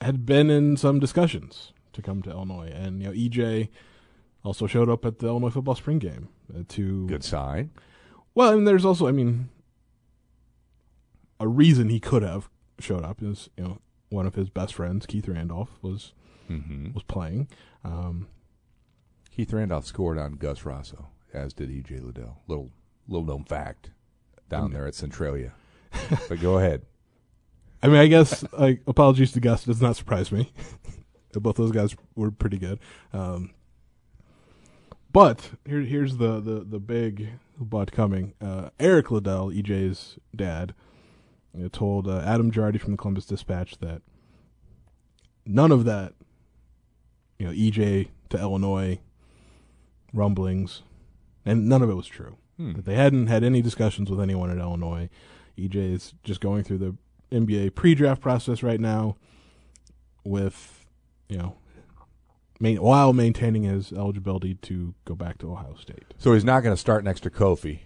had 0.00 0.26
been 0.26 0.50
in 0.50 0.76
some 0.76 0.98
discussions 1.00 1.72
to 1.92 2.02
come 2.02 2.22
to 2.22 2.30
Illinois, 2.30 2.70
and 2.74 3.00
you 3.02 3.08
know 3.08 3.14
EJ 3.14 3.68
also 4.44 4.66
showed 4.66 4.88
up 4.88 5.04
at 5.04 5.18
the 5.18 5.26
Illinois 5.26 5.50
football 5.50 5.74
spring 5.74 5.98
game 5.98 6.28
uh, 6.54 6.62
to 6.68 7.06
Good 7.06 7.24
sign. 7.24 7.70
well, 8.34 8.52
and 8.56 8.66
there's 8.66 8.84
also, 8.84 9.06
I 9.08 9.12
mean, 9.12 9.48
a 11.40 11.48
reason 11.48 11.88
he 11.88 12.00
could 12.00 12.22
have 12.22 12.48
showed 12.78 13.04
up 13.04 13.22
is 13.22 13.48
you 13.56 13.64
know 13.64 13.78
one 14.08 14.26
of 14.26 14.34
his 14.34 14.48
best 14.50 14.74
friends, 14.74 15.06
Keith 15.06 15.28
Randolph, 15.28 15.70
was 15.82 16.12
Mm-hmm. 16.50 16.92
was 16.92 17.02
playing. 17.02 17.48
Um, 17.82 18.28
Keith 19.36 19.52
Randolph 19.52 19.84
scored 19.84 20.16
on 20.16 20.36
Gus 20.36 20.60
Rossow, 20.60 21.08
as 21.34 21.52
did 21.52 21.70
E.J. 21.70 21.98
Liddell. 21.98 22.40
Little 22.46 22.70
little 23.06 23.26
known 23.26 23.44
fact 23.44 23.90
down 24.48 24.72
there 24.72 24.86
at 24.86 24.94
Centralia. 24.94 25.52
but 26.30 26.40
go 26.40 26.56
ahead. 26.56 26.86
I 27.82 27.88
mean, 27.88 27.98
I 27.98 28.06
guess 28.06 28.50
like 28.54 28.80
apologies 28.86 29.32
to 29.32 29.40
Gus 29.40 29.64
does 29.64 29.82
not 29.82 29.94
surprise 29.94 30.32
me. 30.32 30.50
Both 31.34 31.56
those 31.56 31.70
guys 31.70 31.94
were 32.14 32.30
pretty 32.30 32.56
good. 32.56 32.78
Um, 33.12 33.50
but 35.12 35.50
here, 35.66 35.82
here's 35.82 36.16
the, 36.16 36.40
the, 36.40 36.64
the 36.66 36.80
big 36.80 37.28
but 37.60 37.92
coming. 37.92 38.32
Uh, 38.40 38.70
Eric 38.80 39.10
Liddell, 39.10 39.50
EJ's 39.50 40.18
dad, 40.34 40.72
you 41.52 41.64
know, 41.64 41.68
told 41.68 42.08
uh, 42.08 42.22
Adam 42.24 42.50
Jardy 42.50 42.80
from 42.80 42.92
the 42.92 42.96
Columbus 42.96 43.26
Dispatch 43.26 43.76
that 43.80 44.00
none 45.44 45.72
of 45.72 45.84
that, 45.84 46.14
you 47.38 47.46
know, 47.46 47.52
EJ 47.52 48.08
to 48.30 48.38
Illinois 48.38 48.98
rumblings, 50.16 50.82
and 51.44 51.68
none 51.68 51.82
of 51.82 51.90
it 51.90 51.94
was 51.94 52.06
true. 52.06 52.36
Hmm. 52.56 52.72
That 52.72 52.84
they 52.84 52.94
hadn't 52.94 53.26
had 53.26 53.44
any 53.44 53.62
discussions 53.62 54.10
with 54.10 54.20
anyone 54.20 54.50
at 54.50 54.58
Illinois. 54.58 55.10
EJ 55.58 55.92
is 55.92 56.14
just 56.24 56.40
going 56.40 56.64
through 56.64 56.78
the 56.78 56.96
NBA 57.30 57.74
pre-draft 57.74 58.20
process 58.20 58.62
right 58.62 58.80
now, 58.80 59.16
with 60.24 60.86
you 61.28 61.38
know, 61.38 61.56
main, 62.60 62.80
while 62.80 63.12
maintaining 63.12 63.64
his 63.64 63.92
eligibility 63.92 64.54
to 64.54 64.94
go 65.04 65.14
back 65.14 65.38
to 65.38 65.52
Ohio 65.52 65.74
State. 65.74 66.14
So 66.18 66.32
he's 66.32 66.44
not 66.44 66.60
going 66.60 66.74
to 66.74 66.80
start 66.80 67.04
next 67.04 67.20
to 67.20 67.30
Kofi 67.30 67.80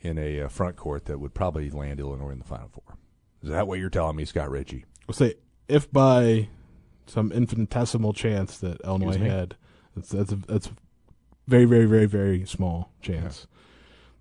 in 0.00 0.18
a 0.18 0.42
uh, 0.42 0.48
front 0.48 0.76
court 0.76 1.06
that 1.06 1.18
would 1.18 1.34
probably 1.34 1.70
land 1.70 2.00
Illinois 2.00 2.30
in 2.30 2.38
the 2.38 2.44
Final 2.44 2.68
Four. 2.68 2.96
Is 3.42 3.50
that 3.50 3.66
what 3.66 3.78
you're 3.78 3.90
telling 3.90 4.16
me, 4.16 4.24
Scott 4.24 4.50
Richey? 4.50 4.84
We'll 5.06 5.14
say 5.14 5.34
if 5.68 5.90
by 5.90 6.48
some 7.06 7.32
infinitesimal 7.32 8.12
chance 8.12 8.58
that 8.58 8.80
Illinois 8.82 9.16
had, 9.16 9.56
that's 9.94 10.10
that's 10.10 10.32
a, 10.32 10.36
that's 10.36 10.70
very 11.46 11.64
very 11.64 11.86
very 11.86 12.06
very 12.06 12.44
small 12.46 12.92
chance 13.02 13.46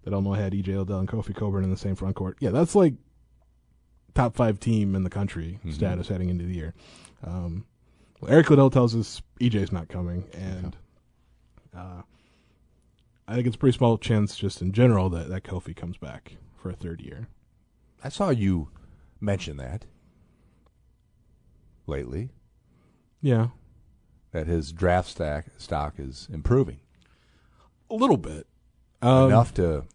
that 0.03 0.13
Illinois 0.13 0.35
had 0.35 0.53
EJ 0.53 0.77
Liddell 0.77 0.99
and 0.99 1.07
Kofi 1.07 1.35
Cockburn 1.35 1.63
in 1.63 1.69
the 1.69 1.77
same 1.77 1.95
front 1.95 2.15
court. 2.15 2.37
Yeah, 2.39 2.49
that's 2.51 2.73
like 2.75 2.93
top 4.15 4.35
five 4.35 4.59
team 4.59 4.95
in 4.95 5.03
the 5.03 5.09
country 5.09 5.59
Mhm. 5.63 5.73
status 5.73 6.07
heading 6.07 6.29
into 6.29 6.45
the 6.45 6.53
year. 6.55 6.73
Um, 7.23 7.65
well, 8.19 8.31
Eric 8.31 8.49
Liddell 8.49 8.69
tells 8.69 8.95
us 8.95 9.21
EJ's 9.39 9.71
not 9.71 9.87
coming, 9.89 10.25
and 10.33 10.75
uh, 11.75 12.01
I 13.27 13.35
think 13.35 13.45
it's 13.47 13.55
a 13.55 13.59
pretty 13.59 13.77
small 13.77 13.97
chance 13.97 14.35
just 14.35 14.61
in 14.61 14.71
general 14.71 15.09
that 15.11 15.29
that 15.29 15.43
Kofi 15.43 15.75
comes 15.75 15.97
back 15.97 16.37
for 16.57 16.69
a 16.69 16.75
third 16.75 17.01
year. 17.01 17.27
I 18.03 18.09
saw 18.09 18.29
you 18.29 18.69
mention 19.21 19.57
that 19.57 19.85
lately, 21.85 22.29
Yeah, 23.21 23.49
that 24.31 24.47
his 24.47 24.71
draft 24.71 25.09
stack 25.09 25.47
stock 25.57 25.95
is 25.99 26.27
improving 26.31 26.79
a 27.89 27.95
little 27.95 28.17
bit. 28.17 28.47
Um, 29.01 29.27
enough 29.27 29.53
to. 29.55 29.85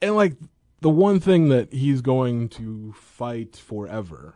and 0.00 0.16
like 0.16 0.34
the 0.80 0.90
one 0.90 1.20
thing 1.20 1.48
that 1.50 1.72
he's 1.72 2.00
going 2.00 2.48
to 2.50 2.92
fight 2.94 3.56
forever 3.56 4.34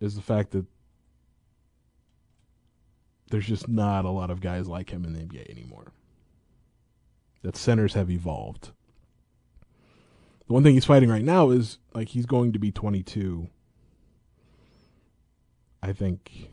is 0.00 0.16
the 0.16 0.22
fact 0.22 0.50
that 0.50 0.66
there's 3.30 3.46
just 3.46 3.68
not 3.68 4.04
a 4.04 4.10
lot 4.10 4.30
of 4.30 4.40
guys 4.40 4.66
like 4.66 4.90
him 4.90 5.04
in 5.04 5.12
the 5.12 5.20
NBA 5.20 5.48
anymore. 5.48 5.92
That 7.42 7.56
centers 7.56 7.94
have 7.94 8.10
evolved. 8.10 8.72
The 10.48 10.52
one 10.52 10.64
thing 10.64 10.74
he's 10.74 10.84
fighting 10.84 11.08
right 11.08 11.24
now 11.24 11.50
is 11.50 11.78
like 11.94 12.08
he's 12.08 12.26
going 12.26 12.52
to 12.52 12.58
be 12.58 12.72
22. 12.72 13.48
I 15.82 15.92
think 15.92 16.50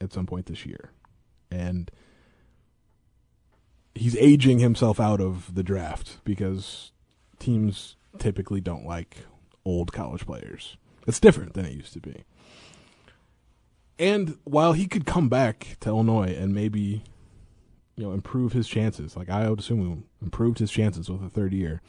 at 0.00 0.12
some 0.12 0.26
point 0.26 0.46
this 0.46 0.66
year. 0.66 0.90
And 1.50 1.90
he's 3.94 4.16
aging 4.16 4.58
himself 4.58 4.98
out 5.00 5.20
of 5.20 5.54
the 5.54 5.62
draft 5.62 6.18
because 6.24 6.92
teams 7.38 7.96
typically 8.18 8.60
don't 8.60 8.86
like 8.86 9.18
old 9.64 9.92
college 9.92 10.26
players. 10.26 10.76
It's 11.06 11.20
different 11.20 11.54
than 11.54 11.66
it 11.66 11.72
used 11.72 11.92
to 11.94 12.00
be. 12.00 12.24
And 13.98 14.38
while 14.44 14.72
he 14.72 14.86
could 14.86 15.06
come 15.06 15.28
back 15.28 15.76
to 15.80 15.88
Illinois 15.88 16.34
and 16.36 16.52
maybe, 16.52 17.04
you 17.96 18.04
know, 18.04 18.12
improve 18.12 18.52
his 18.52 18.66
chances, 18.66 19.16
like 19.16 19.30
I 19.30 19.48
would 19.48 19.60
assume 19.60 20.04
improved 20.20 20.58
his 20.58 20.70
chances 20.70 21.08
with 21.08 21.22
a 21.22 21.30
third 21.30 21.52
year, 21.52 21.80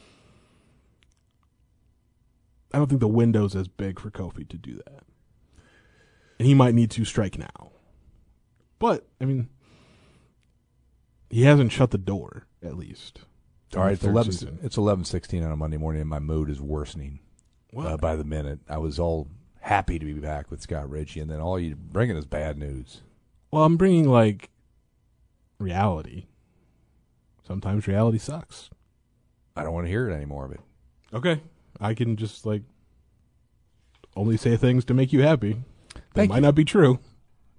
I 2.72 2.78
don't 2.78 2.88
think 2.88 3.00
the 3.00 3.08
window's 3.08 3.56
as 3.56 3.68
big 3.68 3.98
for 3.98 4.10
Kofi 4.10 4.48
to 4.48 4.56
do 4.56 4.74
that. 4.74 5.02
And 6.38 6.46
he 6.46 6.54
might 6.54 6.74
need 6.74 6.90
to 6.92 7.04
strike 7.04 7.38
now. 7.38 7.70
But, 8.78 9.06
I 9.20 9.24
mean, 9.24 9.48
he 11.30 11.42
hasn't 11.42 11.72
shut 11.72 11.90
the 11.90 11.98
door, 11.98 12.46
at 12.62 12.76
least. 12.76 13.20
All 13.74 13.82
right, 13.82 13.92
it's 13.92 14.04
eleven. 14.04 14.32
season. 14.32 14.58
It's 14.62 14.76
eleven 14.76 15.04
sixteen 15.04 15.42
on 15.42 15.52
a 15.52 15.56
Monday 15.56 15.76
morning, 15.76 16.00
and 16.00 16.10
my 16.10 16.20
mood 16.20 16.48
is 16.48 16.60
worsening 16.60 17.20
uh, 17.76 17.96
by 17.96 18.16
the 18.16 18.24
minute. 18.24 18.60
I 18.68 18.78
was 18.78 18.98
all 18.98 19.28
happy 19.60 19.98
to 19.98 20.04
be 20.04 20.14
back 20.14 20.50
with 20.50 20.62
Scott 20.62 20.88
Richey, 20.88 21.20
and 21.20 21.30
then 21.30 21.40
all 21.40 21.58
you 21.58 21.74
bringing 21.74 22.16
is 22.16 22.24
bad 22.24 22.56
news. 22.58 23.02
Well, 23.50 23.64
I'm 23.64 23.76
bringing 23.76 24.08
like 24.08 24.50
reality. 25.58 26.26
Sometimes 27.46 27.86
reality 27.86 28.18
sucks. 28.18 28.70
I 29.56 29.62
don't 29.62 29.72
want 29.72 29.86
to 29.86 29.90
hear 29.90 30.08
it 30.08 30.14
anymore 30.14 30.44
of 30.46 30.52
it. 30.52 30.60
Okay, 31.12 31.40
I 31.80 31.94
can 31.94 32.16
just 32.16 32.46
like 32.46 32.62
only 34.14 34.36
say 34.36 34.56
things 34.56 34.84
to 34.86 34.94
make 34.94 35.12
you 35.12 35.22
happy. 35.22 35.62
That 35.94 36.02
Thank 36.14 36.30
might 36.30 36.36
you. 36.36 36.42
not 36.42 36.54
be 36.54 36.64
true. 36.64 36.98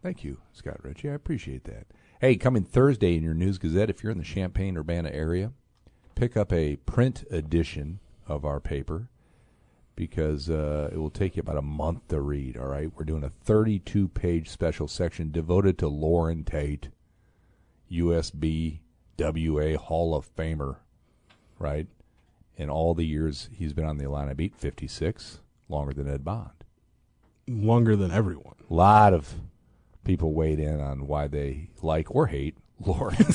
Thank 0.01 0.23
you, 0.23 0.37
Scott 0.53 0.83
Richey. 0.83 1.09
I 1.09 1.13
appreciate 1.13 1.65
that. 1.65 1.87
Hey, 2.19 2.35
coming 2.35 2.63
Thursday 2.63 3.15
in 3.15 3.21
your 3.21 3.35
News 3.35 3.59
Gazette, 3.59 3.91
if 3.91 4.01
you're 4.01 4.11
in 4.11 4.17
the 4.17 4.23
Champaign 4.23 4.75
Urbana 4.75 5.11
area, 5.11 5.51
pick 6.15 6.35
up 6.35 6.51
a 6.51 6.77
print 6.77 7.23
edition 7.29 7.99
of 8.25 8.43
our 8.43 8.59
paper 8.59 9.09
because 9.95 10.49
uh, 10.49 10.89
it 10.91 10.97
will 10.97 11.11
take 11.11 11.35
you 11.35 11.41
about 11.41 11.59
a 11.59 11.61
month 11.61 12.07
to 12.07 12.19
read. 12.19 12.57
All 12.57 12.65
right, 12.65 12.91
we're 12.95 13.03
doing 13.03 13.23
a 13.23 13.29
32 13.29 14.07
page 14.07 14.49
special 14.49 14.87
section 14.87 15.29
devoted 15.29 15.77
to 15.77 15.87
Loren 15.87 16.43
Tate, 16.43 16.89
USB 17.91 18.79
WA 19.19 19.77
Hall 19.77 20.15
of 20.15 20.35
Famer, 20.35 20.77
right? 21.59 21.85
In 22.55 22.67
all 22.67 22.95
the 22.95 23.05
years 23.05 23.51
he's 23.53 23.73
been 23.73 23.85
on 23.85 23.99
the 23.99 24.05
Illini 24.05 24.33
beat, 24.33 24.55
56, 24.55 25.41
longer 25.69 25.93
than 25.93 26.09
Ed 26.09 26.25
Bond. 26.25 26.49
Longer 27.47 27.95
than 27.95 28.09
everyone. 28.09 28.55
A 28.67 28.73
lot 28.73 29.13
of 29.13 29.35
people 30.07 30.33
weighed 30.33 30.59
in 30.59 30.79
on 30.79 31.05
why 31.05 31.27
they 31.27 31.69
like 31.81 32.13
or 32.15 32.27
hate 32.27 32.57
Loren. 32.79 33.17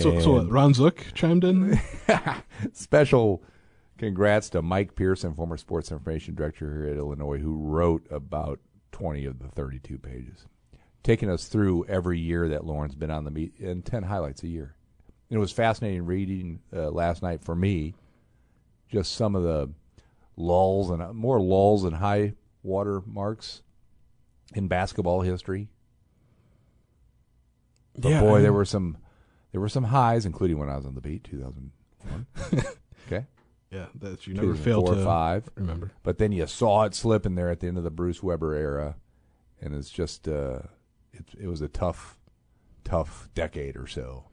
So, 0.00 0.18
so 0.18 0.32
what, 0.32 0.50
Ron 0.50 0.74
Zook 0.74 1.06
chimed 1.14 1.44
in. 1.44 1.80
special 2.72 3.42
congrats 3.98 4.50
to 4.50 4.62
Mike 4.62 4.96
Pearson, 4.96 5.34
former 5.34 5.56
sports 5.56 5.92
information 5.92 6.34
director 6.34 6.72
here 6.72 6.90
at 6.90 6.96
Illinois, 6.96 7.38
who 7.38 7.56
wrote 7.56 8.04
about 8.10 8.58
20 8.90 9.26
of 9.26 9.38
the 9.38 9.48
32 9.48 9.98
pages, 9.98 10.46
taking 11.02 11.30
us 11.30 11.46
through 11.46 11.86
every 11.86 12.18
year 12.18 12.48
that 12.48 12.66
Loren's 12.66 12.96
been 12.96 13.12
on 13.12 13.24
the 13.24 13.30
meet 13.30 13.58
and 13.60 13.84
10 13.84 14.02
highlights 14.02 14.42
a 14.42 14.48
year. 14.48 14.74
It 15.30 15.38
was 15.38 15.52
fascinating 15.52 16.04
reading 16.04 16.60
uh, 16.74 16.90
last 16.90 17.22
night 17.22 17.44
for 17.44 17.54
me 17.54 17.94
just 18.88 19.14
some 19.14 19.34
of 19.34 19.42
the 19.42 19.70
lulls 20.36 20.90
and 20.90 21.14
more 21.14 21.40
lulls 21.40 21.84
and 21.84 21.96
high 21.96 22.34
water 22.62 23.02
marks 23.06 23.62
in 24.54 24.68
basketball 24.68 25.20
history. 25.22 25.68
But 27.98 28.10
Yeah, 28.10 28.20
boy, 28.20 28.38
I 28.38 28.42
there 28.42 28.52
were 28.52 28.64
some 28.64 28.98
there 29.52 29.60
were 29.60 29.68
some 29.68 29.84
highs, 29.84 30.26
including 30.26 30.58
when 30.58 30.68
I 30.68 30.76
was 30.76 30.84
on 30.86 30.94
the 30.94 31.00
beat, 31.00 31.24
2001. 31.24 32.26
okay, 33.06 33.26
Yeah, 33.70 33.86
that 34.00 34.26
you 34.26 34.34
never 34.34 34.48
2004 34.54 34.54
failed 34.64 34.88
or 34.90 34.94
to 34.96 35.04
five. 35.04 35.48
remember. 35.54 35.92
But 36.02 36.18
then 36.18 36.32
you 36.32 36.46
saw 36.46 36.82
it 36.84 36.94
slip 36.94 37.24
in 37.24 37.34
there 37.36 37.50
at 37.50 37.60
the 37.60 37.68
end 37.68 37.78
of 37.78 37.84
the 37.84 37.90
Bruce 37.90 38.22
Weber 38.22 38.54
era, 38.54 38.96
and 39.60 39.74
it's 39.74 39.90
just 39.90 40.28
uh, 40.28 40.60
it 41.12 41.24
it 41.40 41.46
was 41.48 41.62
a 41.62 41.68
tough, 41.68 42.18
tough 42.84 43.28
decade 43.34 43.76
or 43.76 43.86
so. 43.86 44.24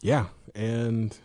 Yeah, 0.00 0.26
and 0.54 1.16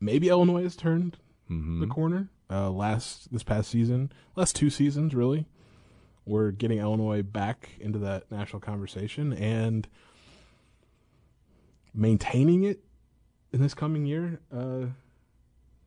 maybe 0.00 0.28
Illinois 0.28 0.64
has 0.64 0.76
turned 0.76 1.16
hmm 1.48 1.80
the 1.80 1.86
corner. 1.86 2.28
Uh, 2.50 2.70
last 2.70 3.32
this 3.32 3.42
past 3.42 3.70
season, 3.70 4.12
last 4.36 4.54
two 4.54 4.68
seasons 4.68 5.14
really, 5.14 5.46
we're 6.24 6.50
getting 6.50 6.78
Illinois 6.78 7.22
back 7.22 7.70
into 7.80 7.98
that 8.00 8.30
national 8.30 8.60
conversation 8.60 9.32
and 9.32 9.88
maintaining 11.94 12.64
it 12.64 12.80
in 13.52 13.60
this 13.60 13.74
coming 13.74 14.06
year. 14.06 14.40
Uh, 14.54 14.86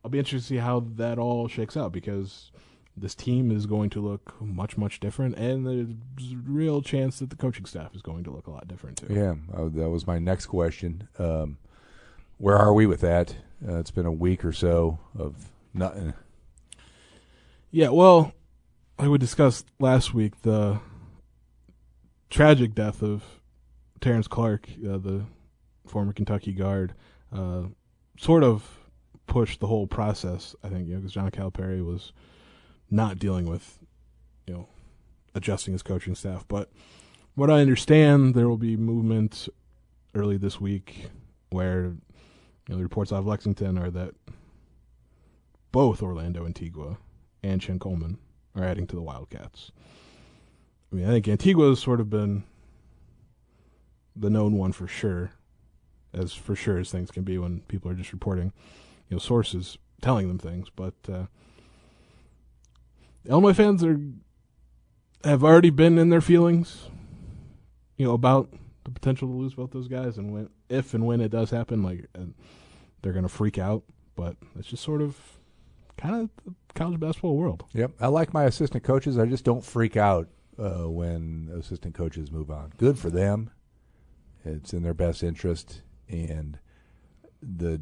I'll 0.04 0.10
be 0.10 0.18
interested 0.18 0.48
to 0.48 0.54
see 0.54 0.60
how 0.60 0.80
that 0.96 1.18
all 1.18 1.48
shakes 1.48 1.76
out 1.76 1.92
because 1.92 2.52
this 2.96 3.14
team 3.14 3.50
is 3.50 3.66
going 3.66 3.90
to 3.90 4.00
look 4.00 4.40
much 4.40 4.78
much 4.78 5.00
different, 5.00 5.36
and 5.36 5.66
there's 5.66 6.32
a 6.32 6.36
real 6.46 6.80
chance 6.80 7.18
that 7.18 7.30
the 7.30 7.36
coaching 7.36 7.66
staff 7.66 7.94
is 7.94 8.02
going 8.02 8.24
to 8.24 8.30
look 8.30 8.46
a 8.46 8.50
lot 8.50 8.68
different 8.68 8.98
too. 8.98 9.12
Yeah, 9.12 9.34
uh, 9.54 9.68
that 9.74 9.90
was 9.90 10.06
my 10.06 10.18
next 10.18 10.46
question. 10.46 11.08
Um, 11.18 11.58
where 12.38 12.56
are 12.56 12.72
we 12.72 12.86
with 12.86 13.00
that? 13.00 13.36
Uh, 13.66 13.78
it's 13.78 13.90
been 13.90 14.06
a 14.06 14.12
week 14.12 14.44
or 14.44 14.52
so 14.52 14.98
of 15.18 15.50
nothing. 15.74 16.14
Yeah, 17.70 17.88
well, 17.88 18.32
like 18.98 19.08
we 19.08 19.18
discussed 19.18 19.66
last 19.78 20.14
week, 20.14 20.42
the 20.42 20.80
tragic 22.30 22.74
death 22.74 23.02
of 23.02 23.22
Terrence 24.00 24.28
Clarke, 24.28 24.68
uh, 24.88 24.98
the 24.98 25.24
former 25.86 26.12
Kentucky 26.12 26.52
guard, 26.52 26.94
uh, 27.32 27.64
sort 28.18 28.42
of 28.42 28.78
pushed 29.26 29.60
the 29.60 29.66
whole 29.66 29.86
process. 29.86 30.54
I 30.62 30.68
think 30.68 30.88
you 30.88 30.94
know 30.94 31.00
because 31.00 31.12
John 31.12 31.30
Calipari 31.30 31.84
was 31.84 32.12
not 32.90 33.18
dealing 33.18 33.46
with 33.46 33.78
you 34.46 34.54
know 34.54 34.68
adjusting 35.34 35.72
his 35.72 35.82
coaching 35.82 36.14
staff, 36.14 36.46
but 36.48 36.70
what 37.34 37.50
I 37.50 37.60
understand, 37.60 38.34
there 38.34 38.48
will 38.48 38.56
be 38.56 38.76
movement 38.76 39.48
early 40.14 40.38
this 40.38 40.58
week 40.58 41.10
where 41.50 41.84
you 41.84 41.94
know 42.68 42.76
the 42.76 42.82
reports 42.82 43.12
out 43.12 43.18
of 43.18 43.26
Lexington 43.26 43.76
are 43.76 43.90
that 43.90 44.14
both 45.70 46.02
Orlando 46.02 46.46
Antigua 46.46 46.96
and 47.42 47.60
Chin 47.60 47.78
Coleman 47.78 48.18
are 48.56 48.64
adding 48.64 48.86
to 48.88 48.96
the 48.96 49.02
Wildcats. 49.02 49.70
I 50.90 50.96
mean, 50.96 51.06
I 51.06 51.10
think 51.10 51.28
Antigua 51.28 51.68
has 51.68 51.80
sort 51.80 52.00
of 52.00 52.08
been 52.10 52.44
the 54.14 54.30
known 54.30 54.56
one 54.56 54.72
for 54.72 54.88
sure, 54.88 55.32
as 56.14 56.32
for 56.32 56.56
sure 56.56 56.78
as 56.78 56.90
things 56.90 57.10
can 57.10 57.22
be 57.22 57.38
when 57.38 57.60
people 57.62 57.90
are 57.90 57.94
just 57.94 58.12
reporting, 58.12 58.52
you 59.08 59.16
know, 59.16 59.18
sources 59.18 59.78
telling 60.00 60.28
them 60.28 60.38
things. 60.38 60.68
But 60.74 60.94
uh, 61.12 61.26
Illinois 63.28 63.52
fans 63.52 63.84
are 63.84 64.00
have 65.24 65.42
already 65.42 65.70
been 65.70 65.98
in 65.98 66.08
their 66.10 66.20
feelings, 66.20 66.88
you 67.96 68.06
know, 68.06 68.12
about 68.12 68.48
the 68.84 68.90
potential 68.90 69.28
to 69.28 69.34
lose 69.34 69.54
both 69.54 69.72
those 69.72 69.88
guys, 69.88 70.16
and 70.16 70.32
when 70.32 70.48
if 70.68 70.94
and 70.94 71.04
when 71.04 71.20
it 71.20 71.30
does 71.30 71.50
happen, 71.50 71.82
like 71.82 72.06
uh, 72.18 72.24
they're 73.02 73.12
going 73.12 73.24
to 73.24 73.28
freak 73.28 73.58
out. 73.58 73.82
But 74.14 74.36
it's 74.58 74.68
just 74.68 74.82
sort 74.82 75.02
of 75.02 75.18
kind 75.98 76.30
of 76.46 76.54
college 76.76 77.00
basketball 77.00 77.36
world. 77.36 77.64
Yep, 77.72 77.92
I 78.00 78.08
like 78.08 78.32
my 78.32 78.44
assistant 78.44 78.84
coaches. 78.84 79.18
I 79.18 79.26
just 79.26 79.44
don't 79.44 79.64
freak 79.64 79.96
out 79.96 80.28
uh, 80.58 80.88
when 80.88 81.50
assistant 81.58 81.94
coaches 81.94 82.30
move 82.30 82.50
on. 82.50 82.72
Good 82.76 82.98
for 82.98 83.10
them. 83.10 83.50
It's 84.44 84.72
in 84.72 84.82
their 84.82 84.94
best 84.94 85.22
interest, 85.22 85.82
and 86.08 86.58
the 87.42 87.80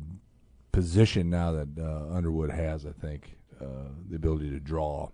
position 0.72 1.28
now 1.28 1.52
that 1.52 1.68
uh, 1.78 2.14
Underwood 2.14 2.50
has, 2.50 2.86
I 2.86 2.92
think, 2.92 3.36
uh, 3.60 3.90
the 4.08 4.16
ability 4.16 4.50
to 4.50 4.60
draw 4.60 5.10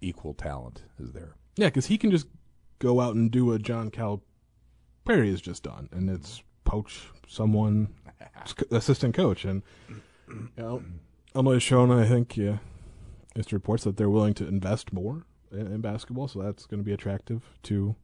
equal 0.00 0.34
talent 0.34 0.82
is 0.98 1.12
there. 1.12 1.34
Yeah, 1.56 1.66
because 1.66 1.86
he 1.86 1.96
can 1.96 2.10
just 2.10 2.26
go 2.78 3.00
out 3.00 3.14
and 3.14 3.30
do 3.30 3.46
what 3.46 3.62
John 3.62 3.90
Cal 3.90 4.22
Calipari 5.10 5.30
has 5.30 5.40
just 5.40 5.62
done, 5.62 5.88
and 5.92 6.08
it's 6.08 6.42
poach 6.64 7.08
someone 7.26 7.88
assistant 8.70 9.14
coach, 9.14 9.44
and 9.44 9.62
you 10.28 10.48
know, 10.56 10.82
Illinois 11.34 11.54
has 11.54 11.62
shown, 11.62 11.90
I 11.90 12.06
think, 12.06 12.36
yeah, 12.36 12.58
it's 13.36 13.52
reports 13.52 13.84
that 13.84 13.96
they're 13.96 14.10
willing 14.10 14.34
to 14.34 14.46
invest 14.46 14.92
more 14.92 15.24
in, 15.52 15.66
in 15.66 15.80
basketball, 15.80 16.28
so 16.28 16.42
that's 16.42 16.66
going 16.66 16.80
to 16.80 16.84
be 16.84 16.92
attractive 16.92 17.42
to 17.64 17.94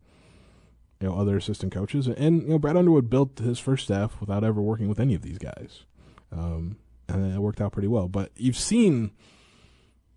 you 1.01 1.09
know 1.09 1.17
other 1.19 1.37
assistant 1.37 1.73
coaches. 1.73 2.07
And 2.07 2.43
you 2.43 2.49
know, 2.49 2.59
Brad 2.59 2.77
Underwood 2.77 3.11
built 3.11 3.39
his 3.39 3.59
first 3.59 3.85
staff 3.85 4.21
without 4.21 4.45
ever 4.45 4.61
working 4.61 4.89
with 4.89 5.01
any 5.01 5.15
of 5.15 5.23
these 5.23 5.39
guys, 5.39 5.85
um, 6.33 6.77
and 7.09 7.35
it 7.35 7.39
worked 7.39 7.61
out 7.61 7.73
pretty 7.73 7.89
well. 7.89 8.09
But 8.09 8.31
you've 8.37 8.59
seen, 8.59 9.11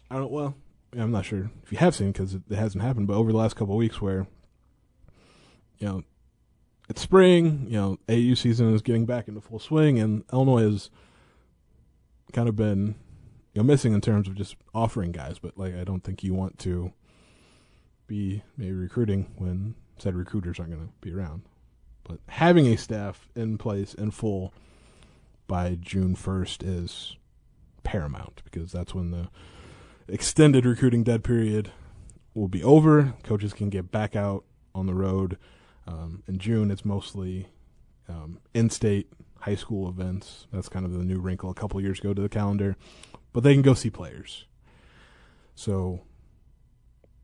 I 0.09 0.15
don't 0.15 0.31
well, 0.31 0.55
I'm 0.97 1.11
not 1.11 1.25
sure 1.25 1.49
if 1.63 1.71
you 1.71 1.77
have 1.77 1.95
seen 1.95 2.11
because 2.11 2.35
it, 2.35 2.43
it 2.49 2.55
hasn't 2.55 2.83
happened, 2.83 3.07
but 3.07 3.15
over 3.15 3.31
the 3.31 3.37
last 3.37 3.55
couple 3.55 3.75
of 3.75 3.79
weeks, 3.79 4.01
where 4.01 4.27
you 5.77 5.87
know 5.87 6.03
it's 6.89 7.01
spring, 7.01 7.67
you 7.67 7.77
know, 7.77 7.97
AAU 8.07 8.35
season 8.37 8.73
is 8.73 8.81
getting 8.81 9.05
back 9.05 9.27
into 9.27 9.41
full 9.41 9.59
swing, 9.59 9.99
and 9.99 10.23
Illinois 10.33 10.63
has 10.63 10.89
kind 12.33 12.49
of 12.49 12.55
been 12.55 12.95
missing 13.63 13.93
in 13.93 14.01
terms 14.01 14.27
of 14.27 14.35
just 14.35 14.55
offering 14.73 15.11
guys. 15.11 15.39
But 15.39 15.57
like, 15.57 15.75
I 15.75 15.83
don't 15.83 16.03
think 16.03 16.23
you 16.23 16.33
want 16.33 16.59
to 16.59 16.93
be 18.07 18.43
maybe 18.57 18.73
recruiting 18.73 19.31
when 19.37 19.75
said 19.97 20.15
recruiters 20.15 20.59
aren't 20.59 20.71
going 20.71 20.87
to 20.87 20.93
be 21.01 21.13
around. 21.13 21.43
But 22.03 22.19
having 22.27 22.65
a 22.67 22.77
staff 22.77 23.29
in 23.35 23.57
place 23.57 23.93
in 23.93 24.11
full 24.11 24.53
by 25.47 25.77
June 25.79 26.15
1st 26.15 26.63
is 26.63 27.15
paramount 27.83 28.41
because 28.43 28.71
that's 28.71 28.93
when 28.93 29.11
the 29.11 29.29
extended 30.07 30.65
recruiting 30.65 31.03
dead 31.03 31.23
period 31.23 31.71
will 32.33 32.47
be 32.47 32.63
over. 32.63 33.13
Coaches 33.23 33.53
can 33.53 33.69
get 33.69 33.91
back 33.91 34.15
out 34.15 34.43
on 34.73 34.85
the 34.85 34.93
road. 34.93 35.37
Um, 35.87 36.23
in 36.27 36.37
June, 36.37 36.71
it's 36.71 36.85
mostly 36.85 37.47
um, 38.07 38.39
in-state 38.53 39.11
high 39.41 39.55
school 39.55 39.87
events. 39.87 40.47
That's 40.51 40.69
kind 40.69 40.85
of 40.85 40.93
the 40.93 41.03
new 41.03 41.19
wrinkle 41.19 41.49
a 41.49 41.55
couple 41.55 41.79
years 41.81 41.99
ago 41.99 42.13
to 42.13 42.21
the 42.21 42.29
calendar, 42.29 42.75
but 43.33 43.43
they 43.43 43.53
can 43.53 43.61
go 43.61 43.73
see 43.73 43.89
players. 43.89 44.45
So 45.55 46.01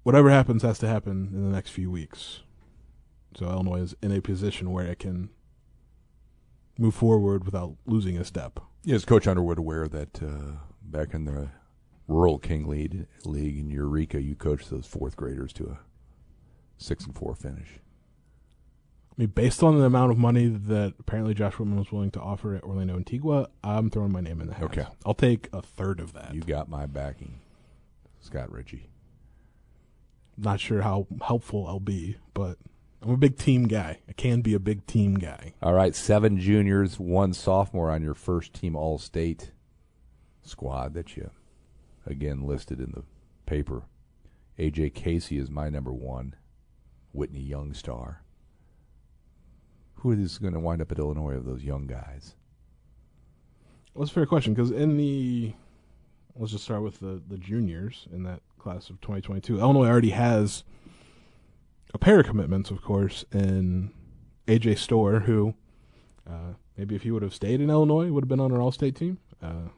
whatever 0.04 0.30
happens 0.30 0.64
has 0.64 0.80
to 0.80 0.88
happen 0.88 1.32
in 1.34 1.44
the 1.44 1.56
next 1.56 1.72
few 1.72 1.90
weeks. 1.90 2.42
So 3.36 3.50
Illinois 3.50 3.82
is 3.82 3.96
in 4.02 4.12
a 4.12 4.22
position 4.22 4.72
where 4.72 4.86
it 4.86 5.00
can 5.00 5.30
move 6.78 6.96
forward 6.96 7.46
without 7.46 7.76
losing 7.86 8.18
a 8.18 8.24
step. 8.24 8.60
Yeah, 8.84 8.96
is 8.96 9.06
Coach 9.06 9.28
Underwood 9.28 9.58
aware 9.58 9.88
that 9.88 10.22
uh, 10.22 10.58
back 10.82 11.14
in 11.14 11.26
the 11.26 11.50
Rural 12.08 12.38
King 12.38 12.68
League, 12.68 13.08
League 13.26 13.58
in 13.58 13.70
Eureka, 13.70 14.22
you 14.22 14.36
coached 14.36 14.70
those 14.70 14.86
fourth 14.86 15.16
graders 15.16 15.52
to 15.54 15.66
a 15.66 15.80
six 16.78 17.06
and 17.06 17.16
four 17.16 17.36
finish? 17.36 17.80
I 19.18 19.22
mean, 19.22 19.30
based 19.30 19.64
on 19.64 19.80
the 19.80 19.86
amount 19.86 20.12
of 20.12 20.18
money 20.18 20.48
that 20.48 20.94
apparently 21.00 21.34
Josh 21.34 21.54
Whitman 21.54 21.80
was 21.80 21.92
willing 21.92 22.12
to 22.12 22.20
offer 22.20 22.54
at 22.54 22.64
Orlando 22.64 22.98
Antigua, 22.98 23.48
I'm 23.64 23.90
throwing 23.90 24.12
my 24.12 24.20
name 24.20 24.42
in 24.42 24.48
the 24.48 24.54
hat. 24.54 24.64
Okay. 24.64 24.86
I'll 25.06 25.14
take 25.14 25.48
a 25.54 25.62
third 25.62 26.02
of 26.02 26.12
that. 26.14 26.36
You 26.36 26.42
got 26.42 26.68
my 26.68 26.86
backing, 26.86 27.40
Scott 28.20 28.52
Richey. 28.52 28.90
Not 30.38 30.60
sure 30.60 30.82
how 30.82 31.08
helpful 31.22 31.66
I'll 31.66 31.80
be, 31.80 32.18
but 32.34 32.58
I'm 33.02 33.12
a 33.12 33.18
big 33.18 33.38
team 33.38 33.68
guy. 33.68 34.00
I 34.10 34.12
can 34.12 34.42
be 34.42 34.54
a 34.54 34.60
big 34.60 34.86
team 34.86 35.16
guy. 35.16 35.54
All 35.62 35.74
right, 35.74 35.96
seven 35.96 36.38
juniors, 36.38 37.00
one 37.00 37.32
sophomore 37.34 37.92
on 37.92 38.02
your 38.02 38.16
first 38.16 38.54
team 38.54 38.76
All 38.76 38.98
State 38.98 39.52
squad 40.44 40.94
that 40.94 41.16
you 41.16 41.30
again 42.06 42.46
listed 42.46 42.82
in 42.82 42.92
the 42.92 43.04
paper. 43.46 43.84
AJ 44.60 44.94
Casey 44.94 45.38
is 45.38 45.50
my 45.50 45.70
number 45.70 45.94
one. 45.94 46.36
Whitney 47.14 47.48
Youngstar. 47.50 48.18
Who 50.06 50.12
is 50.12 50.38
going 50.38 50.54
to 50.54 50.60
wind 50.60 50.84
up 50.84 50.92
at 50.92 51.00
Illinois 51.00 51.34
of 51.34 51.46
those 51.46 51.64
young 51.64 51.88
guys? 51.88 52.36
Well, 53.92 54.04
that's 54.04 54.12
a 54.12 54.14
fair 54.14 54.28
question 54.28 54.54
because 54.54 54.70
in 54.70 54.98
the 54.98 55.54
let's 56.36 56.52
just 56.52 56.64
start 56.64 56.84
with 56.84 57.00
the 57.00 57.24
the 57.28 57.40
juniors 57.40 58.08
in 58.14 58.22
that 58.22 58.42
class 58.60 58.92
of 58.92 59.02
2022. 59.02 59.60
Illinois 59.60 59.88
already 59.88 60.12
has 60.12 60.64
a 61.92 61.98
pair 61.98 62.20
of 62.20 62.28
commitments, 62.28 62.70
of 62.70 62.84
course, 62.84 63.26
in 63.32 63.94
AJ 64.48 64.78
Storr, 64.78 65.22
who 65.22 65.56
uh, 66.30 66.54
maybe 66.78 66.94
if 66.94 67.02
he 67.02 67.10
would 67.10 67.24
have 67.24 67.34
stayed 67.34 67.60
in 67.60 67.72
Illinois, 67.72 68.12
would 68.12 68.26
have 68.26 68.30
been 68.30 68.40
on 68.40 68.52
our 68.52 68.62
All-State 68.62 68.96
team, 68.96 69.18
uh, 69.42 69.70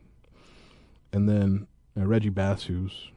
and 1.13 1.29
then 1.29 1.67
uh, 1.97 2.05
Reggie 2.05 2.27
Bass, 2.27 2.63
who's 2.63 3.11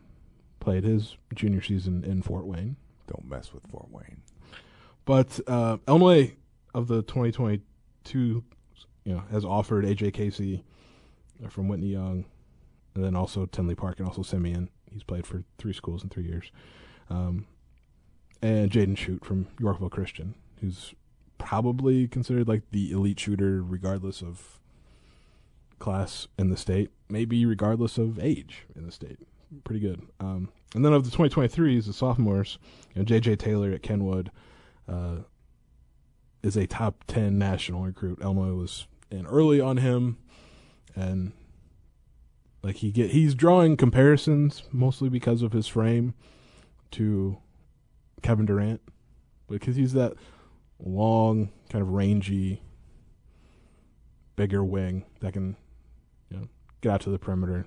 played 0.61 0.85
his 0.85 1.17
junior 1.35 1.61
season 1.61 2.05
in 2.05 2.23
Fort 2.23 2.47
Wayne. 2.47 2.77
Don't 3.09 3.29
mess 3.29 3.53
with 3.53 3.67
Fort 3.67 3.91
Wayne. 3.91 4.23
But 5.05 5.41
uh, 5.49 5.79
Illinois 5.89 6.37
of 6.75 6.89
the 6.89 7.03
2022, 7.03 8.45
you 9.05 9.15
know, 9.15 9.23
has 9.31 9.45
offered 9.45 9.85
AJ 9.85 10.15
Casey 10.15 10.65
from 11.49 11.69
Whitney 11.69 11.89
Young, 11.89 12.25
and 12.95 13.05
then 13.05 13.17
also 13.17 13.47
Tinley 13.47 13.75
Park 13.75 13.99
and 13.99 14.07
also 14.07 14.23
Simeon. 14.23 14.69
He's 14.91 15.03
played 15.03 15.27
for 15.27 15.45
three 15.59 15.73
schools 15.73 16.03
in 16.03 16.11
three 16.11 16.25
years. 16.25 16.51
Um, 17.09 17.47
and 18.43 18.71
Jaden 18.71 18.97
Schutt 18.97 19.25
from 19.25 19.49
Yorkville 19.59 19.91
Christian, 19.91 20.35
who's 20.61 20.95
probably 21.39 22.09
considered 22.09 22.49
like 22.49 22.63
the 22.71 22.93
elite 22.93 23.21
shooter, 23.21 23.63
regardless 23.63 24.23
of 24.23 24.61
class 25.79 26.29
in 26.39 26.51
the 26.51 26.57
state, 26.57 26.91
maybe 27.09 27.45
regardless 27.45 27.99
of 27.99 28.19
age 28.19 28.67
in 28.77 28.87
the 28.87 28.93
state. 28.93 29.19
Pretty 29.65 29.81
good. 29.81 30.03
Um, 30.21 30.51
and 30.75 30.85
then 30.85 30.93
of 30.93 31.11
the 31.11 31.17
2023s, 31.17 31.87
the 31.87 31.93
sophomores, 31.93 32.59
you 32.95 33.01
know, 33.01 33.05
J.J. 33.05 33.37
Taylor 33.37 33.73
at 33.73 33.83
Kenwood 33.83 34.31
uh, 34.89 35.17
is 36.43 36.57
a 36.57 36.67
top 36.67 37.05
10 37.07 37.39
national 37.39 37.83
recruit. 37.83 38.21
Illinois 38.23 38.55
was 38.55 38.87
in 39.11 39.27
early 39.27 39.61
on 39.61 39.79
him, 39.79 40.19
and 40.95 41.33
like 42.63 42.77
he 42.77 42.91
get 42.91 43.11
he's 43.11 43.35
drawing 43.35 43.77
comparisons 43.77 44.63
mostly 44.73 45.09
because 45.09 45.43
of 45.43 45.53
his 45.53 45.67
frame 45.67 46.15
to 46.93 47.39
Kevin 48.23 48.47
Durant 48.47 48.81
because 49.49 49.77
he's 49.77 49.93
that 49.95 50.15
long, 50.79 51.51
kind 51.69 51.83
of 51.83 51.91
rangy, 51.91 52.63
bigger 54.37 54.65
wing 54.65 55.05
that 55.21 55.33
can 55.33 55.57
you 56.31 56.39
know 56.39 56.49
get 56.81 56.93
out 56.93 57.01
to 57.03 57.11
the 57.11 57.19
perimeter, 57.19 57.67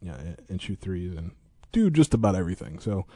yeah, 0.00 0.16
and, 0.48 0.60
shoot 0.60 0.80
threes 0.80 1.14
and 1.16 1.32
do 1.72 1.90
just 1.90 2.14
about 2.14 2.34
everything. 2.34 2.78
So 2.78 3.06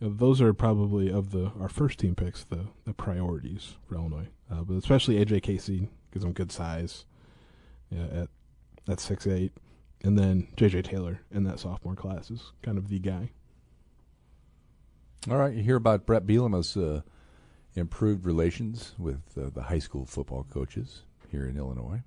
those 0.00 0.40
are 0.40 0.52
probably 0.52 1.10
of 1.10 1.30
the 1.30 1.52
our 1.60 1.68
first 1.68 1.98
team 1.98 2.14
picks 2.14 2.44
the 2.44 2.66
the 2.84 2.94
priorities 2.94 3.74
for 3.86 3.96
Illinois, 3.96 4.28
uh, 4.50 4.62
but 4.62 4.76
especially 4.76 5.24
AJ 5.24 5.42
Casey 5.42 5.88
gives 6.12 6.24
them 6.24 6.32
good 6.32 6.52
size. 6.52 7.04
Yeah, 7.90 8.04
at 8.04 8.28
at 8.88 9.00
six 9.00 9.26
eight, 9.26 9.52
and 10.02 10.18
then 10.18 10.48
JJ 10.56 10.84
Taylor 10.84 11.20
in 11.30 11.44
that 11.44 11.58
sophomore 11.58 11.94
class 11.94 12.30
is 12.30 12.52
kind 12.62 12.78
of 12.78 12.88
the 12.88 12.98
guy. 12.98 13.30
All 15.28 15.36
right, 15.36 15.54
you 15.54 15.62
hear 15.62 15.76
about 15.76 16.06
Bret 16.06 16.26
Bielema's 16.26 16.76
uh, 16.76 17.02
improved 17.74 18.24
relations 18.24 18.94
with 18.98 19.22
uh, 19.36 19.50
the 19.52 19.64
high 19.64 19.78
school 19.80 20.06
football 20.06 20.46
coaches 20.48 21.02
here 21.28 21.46
in 21.46 21.56
Illinois. 21.56 22.02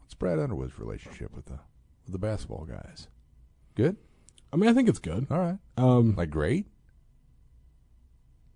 What's 0.00 0.14
Brad 0.14 0.38
Underwood's 0.38 0.78
relationship 0.78 1.34
with 1.34 1.46
the 1.46 1.60
with 2.04 2.12
the 2.12 2.18
basketball 2.18 2.64
guys? 2.64 3.08
Good. 3.74 3.96
I 4.54 4.56
mean, 4.56 4.70
I 4.70 4.72
think 4.72 4.88
it's 4.88 5.00
good. 5.00 5.26
All 5.32 5.38
right. 5.38 5.58
Um, 5.76 6.14
Like 6.14 6.30
great. 6.30 6.66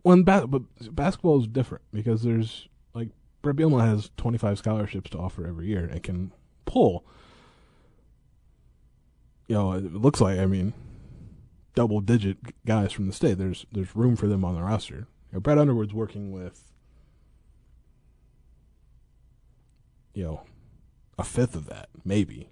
when 0.03 0.23
ba- 0.23 0.47
but 0.47 0.63
basketball 0.95 1.41
is 1.41 1.49
different 1.49 1.83
because 1.93 2.23
there's 2.23 2.69
like 2.95 3.09
Bret 3.43 3.57
Bielema 3.57 3.81
has 3.85 4.11
25 4.17 4.59
scholarships 4.59 5.11
to 5.11 5.19
offer 5.19 5.45
every 5.45 5.67
year 5.67 5.85
and 5.85 6.01
can 6.03 6.33
pull. 6.67 7.05
You 9.49 9.57
know, 9.57 9.73
it 9.73 9.93
looks 9.93 10.21
like 10.21 10.39
I 10.39 10.47
mean, 10.47 10.73
double 11.75 12.01
digit 12.01 12.39
guys 12.65 12.93
from 12.93 13.09
the 13.09 13.13
state. 13.13 13.37
There's 13.39 13.67
there's 13.73 13.97
room 13.97 14.15
for 14.15 14.29
them 14.29 14.45
on 14.45 14.55
the 14.55 14.63
roster. 14.63 15.09
You 15.31 15.35
know, 15.35 15.41
Brett 15.41 15.59
Underwood's 15.59 15.93
working 15.95 16.31
with, 16.31 16.71
you 20.15 20.23
know, 20.25 20.43
a 21.19 21.25
fifth 21.25 21.55
of 21.57 21.67
that, 21.67 21.89
maybe, 22.05 22.51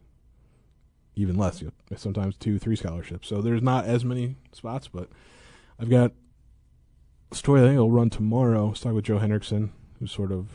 even 1.17 1.37
less. 1.37 1.61
You 1.61 1.73
know, 1.91 1.97
sometimes 1.97 2.37
two, 2.37 2.59
three 2.59 2.77
scholarships. 2.77 3.27
So 3.27 3.41
there's 3.41 3.63
not 3.63 3.87
as 3.87 4.05
many 4.05 4.37
spots, 4.53 4.87
but 4.87 5.09
I've 5.81 5.91
got 5.91 6.13
a 7.33 7.35
story 7.35 7.63
I 7.63 7.65
think 7.65 7.79
will 7.79 7.91
run 7.91 8.11
tomorrow. 8.11 8.75
I 8.85 8.93
with 8.93 9.05
Joe 9.05 9.19
Henricksen, 9.19 9.73
who's 9.99 10.13
sort 10.13 10.31
of 10.31 10.49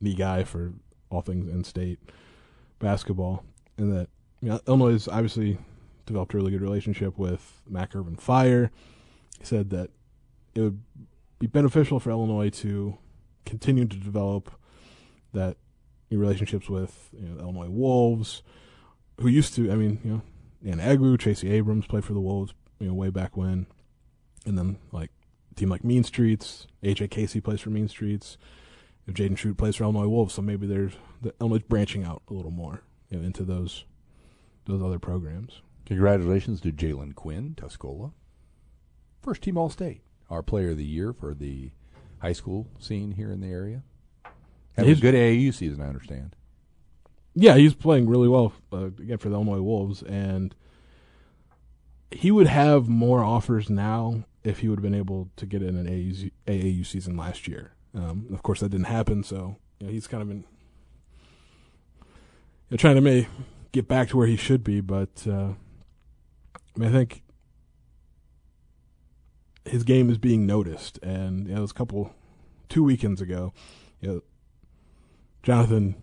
the 0.00 0.14
guy 0.14 0.44
for 0.44 0.72
all 1.08 1.22
things 1.22 1.48
in 1.48 1.64
state 1.64 1.98
basketball, 2.78 3.44
and 3.78 3.92
that 3.96 4.08
you 4.42 4.50
know, 4.50 4.60
Illinois 4.66 5.08
obviously 5.08 5.58
developed 6.04 6.34
a 6.34 6.36
really 6.36 6.50
good 6.50 6.60
relationship 6.60 7.18
with 7.18 7.62
Mac 7.68 7.94
Irvin 7.96 8.16
Fire. 8.16 8.70
He 9.38 9.44
said 9.44 9.70
that 9.70 9.90
it 10.54 10.60
would 10.60 10.80
be 11.38 11.46
beneficial 11.46 12.00
for 12.00 12.10
Illinois 12.10 12.50
to 12.50 12.98
continue 13.44 13.86
to 13.86 13.96
develop 13.96 14.50
that 15.32 15.56
relationships 16.10 16.68
with 16.68 17.10
you 17.12 17.28
know, 17.28 17.40
Illinois 17.40 17.68
Wolves, 17.68 18.42
who 19.20 19.28
used 19.28 19.54
to, 19.54 19.70
I 19.70 19.76
mean, 19.76 20.00
you 20.04 20.10
know, 20.10 20.22
Dan 20.62 20.78
Agu, 20.78 21.18
Tracy 21.18 21.50
Abrams 21.50 21.86
played 21.86 22.04
for 22.04 22.12
the 22.12 22.20
Wolves, 22.20 22.54
you 22.78 22.88
know, 22.88 22.94
way 22.94 23.10
back 23.10 23.36
when, 23.36 23.66
and 24.44 24.58
then 24.58 24.78
like 24.92 25.10
a 25.50 25.54
team 25.54 25.68
like 25.68 25.84
Mean 25.84 26.04
Streets, 26.04 26.66
AJ 26.82 27.10
Casey 27.10 27.40
plays 27.40 27.60
for 27.60 27.70
Mean 27.70 27.88
Streets, 27.88 28.36
if 29.06 29.14
Jaden 29.14 29.36
Schutt 29.36 29.56
plays 29.56 29.76
for 29.76 29.84
Illinois 29.84 30.08
Wolves, 30.08 30.34
so 30.34 30.42
maybe 30.42 30.66
there's 30.66 30.94
the 31.22 31.32
Illinois 31.40 31.62
branching 31.68 32.04
out 32.04 32.22
a 32.28 32.34
little 32.34 32.50
more 32.50 32.82
you 33.08 33.18
know, 33.18 33.24
into 33.24 33.44
those 33.44 33.84
those 34.66 34.82
other 34.82 34.98
programs. 34.98 35.62
Congratulations 35.86 36.60
to 36.62 36.72
Jalen 36.72 37.14
Quinn, 37.14 37.54
Tuscola. 37.56 38.12
First 39.22 39.42
team 39.42 39.56
All 39.56 39.70
State. 39.70 40.02
Our 40.28 40.42
player 40.42 40.70
of 40.70 40.76
the 40.76 40.84
year 40.84 41.12
for 41.12 41.34
the 41.34 41.70
high 42.18 42.32
school 42.32 42.66
scene 42.80 43.12
here 43.12 43.30
in 43.30 43.40
the 43.40 43.46
area. 43.46 43.82
Had 44.76 44.88
a 44.88 44.94
good 44.96 45.14
AAU 45.14 45.54
season, 45.54 45.80
I 45.80 45.86
understand. 45.86 46.34
Yeah, 47.38 47.56
he's 47.56 47.74
playing 47.74 48.08
really 48.08 48.28
well 48.28 48.54
uh, 48.72 48.86
again 48.86 49.18
for 49.18 49.28
the 49.28 49.34
Illinois 49.34 49.60
Wolves, 49.60 50.02
and 50.02 50.54
he 52.10 52.30
would 52.30 52.46
have 52.46 52.88
more 52.88 53.22
offers 53.22 53.68
now 53.68 54.24
if 54.42 54.60
he 54.60 54.68
would 54.68 54.78
have 54.78 54.82
been 54.82 54.94
able 54.94 55.28
to 55.36 55.44
get 55.44 55.62
in 55.62 55.76
an 55.76 55.86
AAU, 55.86 56.30
AAU 56.46 56.86
season 56.86 57.14
last 57.14 57.46
year. 57.46 57.74
Um, 57.94 58.26
of 58.32 58.42
course, 58.42 58.60
that 58.60 58.70
didn't 58.70 58.86
happen, 58.86 59.22
so 59.22 59.58
you 59.78 59.86
know, 59.86 59.92
he's 59.92 60.06
kind 60.06 60.22
of 60.22 60.28
been 60.28 60.44
you 61.98 62.06
know, 62.70 62.76
trying 62.78 62.94
to 62.94 63.02
may 63.02 63.28
get 63.70 63.86
back 63.86 64.08
to 64.08 64.16
where 64.16 64.26
he 64.26 64.36
should 64.36 64.64
be. 64.64 64.80
But 64.80 65.26
uh, 65.26 65.52
I, 66.54 66.78
mean, 66.78 66.88
I 66.88 66.92
think 66.92 67.22
his 69.66 69.82
game 69.82 70.08
is 70.08 70.16
being 70.16 70.46
noticed, 70.46 70.98
and 71.02 71.48
you 71.48 71.52
know, 71.52 71.58
it 71.58 71.60
was 71.60 71.70
a 71.72 71.74
couple 71.74 72.14
two 72.70 72.82
weekends 72.82 73.20
ago. 73.20 73.52
You 74.00 74.08
know, 74.08 74.22
Jonathan 75.42 75.96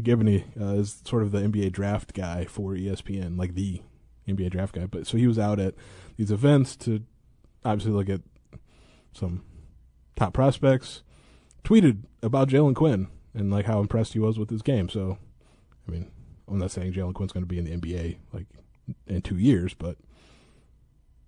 Givony 0.00 0.44
uh, 0.60 0.80
is 0.80 1.02
sort 1.04 1.22
of 1.22 1.32
the 1.32 1.40
NBA 1.40 1.72
draft 1.72 2.14
guy 2.14 2.44
for 2.44 2.72
ESPN, 2.72 3.38
like 3.38 3.54
the 3.54 3.82
NBA 4.28 4.50
draft 4.50 4.74
guy. 4.74 4.86
But 4.86 5.06
so 5.06 5.16
he 5.16 5.26
was 5.26 5.38
out 5.38 5.58
at 5.58 5.74
these 6.16 6.30
events 6.30 6.76
to 6.76 7.02
obviously 7.64 7.92
look 7.92 8.08
at 8.08 8.20
some 9.12 9.42
top 10.16 10.32
prospects. 10.34 11.02
Tweeted 11.64 12.04
about 12.22 12.48
Jalen 12.48 12.74
Quinn 12.74 13.08
and 13.34 13.50
like 13.50 13.66
how 13.66 13.80
impressed 13.80 14.12
he 14.12 14.18
was 14.18 14.38
with 14.38 14.50
his 14.50 14.62
game. 14.62 14.88
So, 14.88 15.18
I 15.86 15.90
mean, 15.90 16.10
I'm 16.46 16.58
not 16.58 16.70
saying 16.70 16.92
Jalen 16.92 17.14
Quinn's 17.14 17.32
going 17.32 17.44
to 17.44 17.48
be 17.48 17.58
in 17.58 17.64
the 17.64 17.76
NBA 17.76 18.18
like 18.32 18.46
in 19.06 19.22
two 19.22 19.38
years, 19.38 19.74
but 19.74 19.96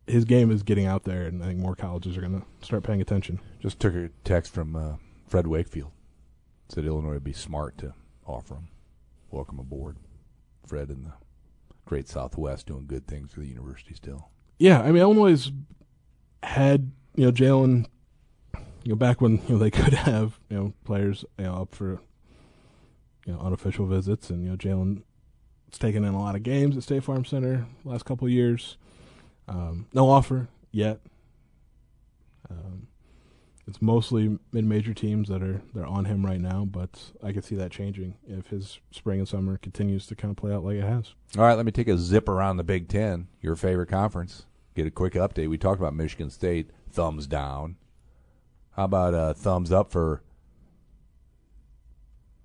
his 0.06 0.24
game 0.24 0.50
is 0.50 0.62
getting 0.62 0.86
out 0.86 1.04
there, 1.04 1.26
and 1.26 1.42
I 1.42 1.46
think 1.46 1.58
more 1.58 1.76
colleges 1.76 2.16
are 2.16 2.20
going 2.20 2.40
to 2.40 2.66
start 2.66 2.82
paying 2.82 3.00
attention. 3.00 3.40
Just 3.60 3.78
took 3.78 3.94
a 3.94 4.10
text 4.24 4.52
from 4.52 4.74
uh, 4.74 4.96
Fred 5.26 5.46
Wakefield. 5.46 5.90
Said 6.68 6.84
Illinois 6.84 7.14
would 7.14 7.24
be 7.24 7.32
smart 7.32 7.78
to 7.78 7.94
offer 8.34 8.54
him. 8.54 8.68
Welcome 9.30 9.58
aboard. 9.58 9.96
Fred 10.66 10.90
in 10.90 11.04
the 11.04 11.12
great 11.84 12.08
Southwest 12.08 12.66
doing 12.66 12.86
good 12.86 13.06
things 13.06 13.32
for 13.32 13.40
the 13.40 13.48
university 13.48 13.94
still. 13.94 14.30
Yeah, 14.58 14.80
I 14.80 14.92
mean 14.92 15.02
Illinois 15.02 15.50
had 16.42 16.92
you 17.16 17.26
know 17.26 17.32
Jalen, 17.32 17.86
you 18.84 18.92
know 18.92 18.96
back 18.96 19.20
when 19.20 19.38
you 19.46 19.54
know 19.54 19.58
they 19.58 19.70
could 19.70 19.94
have 19.94 20.38
you 20.48 20.56
know 20.56 20.74
players 20.84 21.24
you 21.38 21.44
know 21.44 21.62
up 21.62 21.74
for 21.74 22.00
you 23.26 23.32
know 23.32 23.40
unofficial 23.40 23.86
visits, 23.86 24.30
and 24.30 24.44
you 24.44 24.50
know 24.50 24.56
Jalen's 24.56 25.02
taken 25.78 26.04
in 26.04 26.14
a 26.14 26.20
lot 26.20 26.34
of 26.34 26.42
games 26.42 26.76
at 26.76 26.82
State 26.82 27.04
Farm 27.04 27.24
Center 27.24 27.66
last 27.84 28.04
couple 28.04 28.28
years. 28.28 28.76
Um, 29.48 29.86
no 29.92 30.08
offer 30.08 30.48
yet. 30.70 31.00
Um, 32.48 32.88
it's 33.66 33.80
mostly 33.80 34.38
mid-major 34.52 34.94
teams 34.94 35.28
that 35.28 35.42
are 35.42 35.62
they're 35.74 35.86
on 35.86 36.04
him 36.04 36.24
right 36.24 36.40
now, 36.40 36.64
but 36.64 37.12
I 37.22 37.32
could 37.32 37.44
see 37.44 37.54
that 37.56 37.70
changing 37.70 38.14
if 38.26 38.48
his 38.48 38.80
spring 38.90 39.20
and 39.20 39.28
summer 39.28 39.58
continues 39.58 40.06
to 40.06 40.16
kind 40.16 40.30
of 40.30 40.36
play 40.36 40.52
out 40.52 40.64
like 40.64 40.76
it 40.76 40.84
has. 40.84 41.14
All 41.36 41.44
right, 41.44 41.54
let 41.54 41.66
me 41.66 41.72
take 41.72 41.88
a 41.88 41.98
zip 41.98 42.28
around 42.28 42.56
the 42.56 42.64
Big 42.64 42.88
Ten, 42.88 43.28
your 43.40 43.56
favorite 43.56 43.88
conference. 43.88 44.46
Get 44.74 44.86
a 44.86 44.90
quick 44.90 45.14
update. 45.14 45.48
We 45.48 45.58
talked 45.58 45.80
about 45.80 45.94
Michigan 45.94 46.30
State, 46.30 46.70
thumbs 46.90 47.26
down. 47.26 47.76
How 48.72 48.84
about 48.84 49.14
uh, 49.14 49.34
thumbs 49.34 49.72
up 49.72 49.90
for 49.90 50.22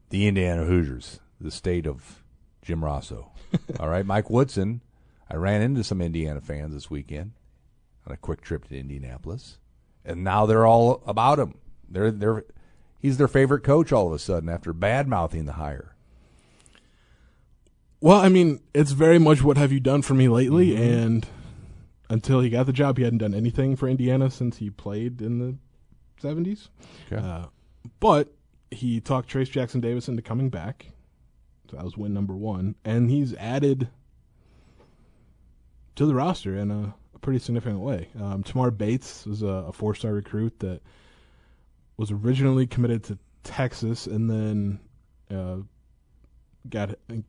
the 0.10 0.28
Indiana 0.28 0.66
Hoosiers, 0.66 1.20
the 1.40 1.52
state 1.52 1.88
of 1.88 2.24
Jim 2.62 2.84
Rossow? 2.84 3.30
All 3.80 3.90
right, 3.90 4.06
Mike 4.06 4.30
Woodson. 4.30 4.82
I 5.30 5.36
ran 5.36 5.62
into 5.62 5.84
some 5.84 6.02
Indiana 6.02 6.42
fans 6.42 6.74
this 6.74 6.90
weekend 6.90 7.32
on 8.06 8.14
a 8.14 8.18
quick 8.18 8.42
trip 8.42 8.68
to 8.68 8.78
Indianapolis, 8.78 9.58
and 10.06 10.24
now 10.24 10.46
they're 10.46 10.66
all 10.66 11.04
about 11.06 11.40
him. 11.40 11.56
They're 11.90 12.12
they're 12.12 12.46
he's 13.00 13.18
their 13.18 13.28
favorite 13.28 13.64
coach 13.64 13.92
all 13.92 14.08
of 14.08 14.14
a 14.14 14.20
sudden 14.20 14.50
after 14.50 14.74
bad 14.74 15.08
mouthing 15.08 15.46
the 15.46 15.54
hire. 15.54 15.96
Well, 18.02 18.20
I 18.20 18.30
mean, 18.30 18.62
it's 18.74 18.92
very 18.92 19.18
much 19.18 19.42
what 19.42 19.58
have 19.58 19.72
you 19.72 19.80
done 19.80 20.02
for 20.02 20.14
me 20.14 20.28
lately, 20.28 20.76
and 20.76 21.26
until 22.10 22.40
he 22.42 22.50
got 22.50 22.68
the 22.68 22.74
job, 22.74 22.98
he 22.98 23.04
hadn't 23.04 23.20
done 23.20 23.34
anything 23.34 23.76
for 23.76 23.88
Indiana 23.88 24.30
since 24.30 24.58
he 24.58 24.70
played 24.70 25.22
in 25.22 25.40
the 25.40 25.58
seventies. 26.22 26.70
Okay. 27.12 27.26
Uh, 27.26 27.46
but 28.00 28.34
he 28.70 29.00
talked 29.00 29.30
Trayce 29.30 29.50
Jackson 29.50 29.82
Davis 29.82 30.08
into 30.08 30.22
coming 30.22 30.50
back. 30.50 30.88
So 31.70 31.78
that 31.78 31.84
was 31.86 31.98
win 31.98 32.14
number 32.14 32.36
one, 32.36 32.76
and 32.86 33.10
he's 33.10 33.34
added 33.36 33.90
to 35.96 36.06
the 36.06 36.14
roster 36.14 36.56
in 36.56 36.70
a, 36.70 36.94
a 37.16 37.20
pretty 37.20 37.40
significant 37.40 37.80
way. 37.80 38.10
Um, 38.20 38.44
Tamar 38.44 38.72
Bates 38.72 39.26
was 39.26 39.42
a, 39.42 39.48
a 39.48 39.72
four-star 39.74 40.14
recruit 40.14 40.60
that 40.60 40.82
was 41.98 42.12
originally 42.12 42.68
committed 42.68 43.04
to 43.06 43.18
Texas, 43.44 44.06
and 44.06 44.30
then 44.30 44.80
uh, 45.32 45.58
got 46.70 46.96
you 47.10 47.24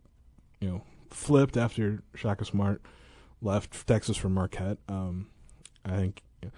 know 0.61 0.83
flipped 1.11 1.57
after 1.57 2.03
Shaka 2.14 2.44
Smart 2.44 2.83
left 3.40 3.87
Texas 3.87 4.16
for 4.16 4.29
Marquette. 4.29 4.79
Um, 4.88 5.29
I 5.85 5.90
think 5.96 6.22
you 6.42 6.49
know, 6.49 6.55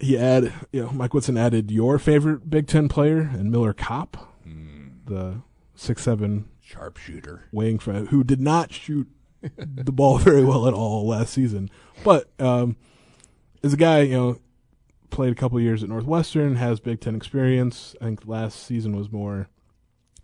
he 0.00 0.16
added, 0.16 0.52
you 0.72 0.82
know, 0.84 0.90
Mike 0.90 1.12
Woodson 1.12 1.36
added 1.36 1.70
your 1.70 1.98
favorite 1.98 2.48
Big 2.48 2.68
Ten 2.68 2.88
player 2.88 3.18
and 3.18 3.50
Miller 3.50 3.72
Kopp, 3.72 4.16
the 5.06 5.42
six 5.74 6.02
seven 6.02 6.48
Sharpshooter. 6.60 7.44
wing 7.50 7.78
from 7.78 8.06
who 8.08 8.22
did 8.22 8.40
not 8.40 8.72
shoot 8.72 9.08
the 9.40 9.92
ball 9.92 10.18
very 10.18 10.44
well 10.44 10.66
at 10.66 10.74
all 10.74 11.06
last 11.06 11.32
season, 11.32 11.70
but 12.04 12.28
um, 12.38 12.76
is 13.62 13.72
a 13.72 13.76
guy 13.76 14.00
you 14.00 14.16
know 14.16 14.40
played 15.10 15.32
a 15.32 15.36
couple 15.36 15.60
years 15.60 15.82
at 15.82 15.88
Northwestern, 15.88 16.56
has 16.56 16.80
Big 16.80 17.00
Ten 17.00 17.14
experience. 17.14 17.94
I 18.00 18.06
think 18.06 18.26
last 18.26 18.64
season 18.64 18.96
was 18.96 19.10
more 19.10 19.48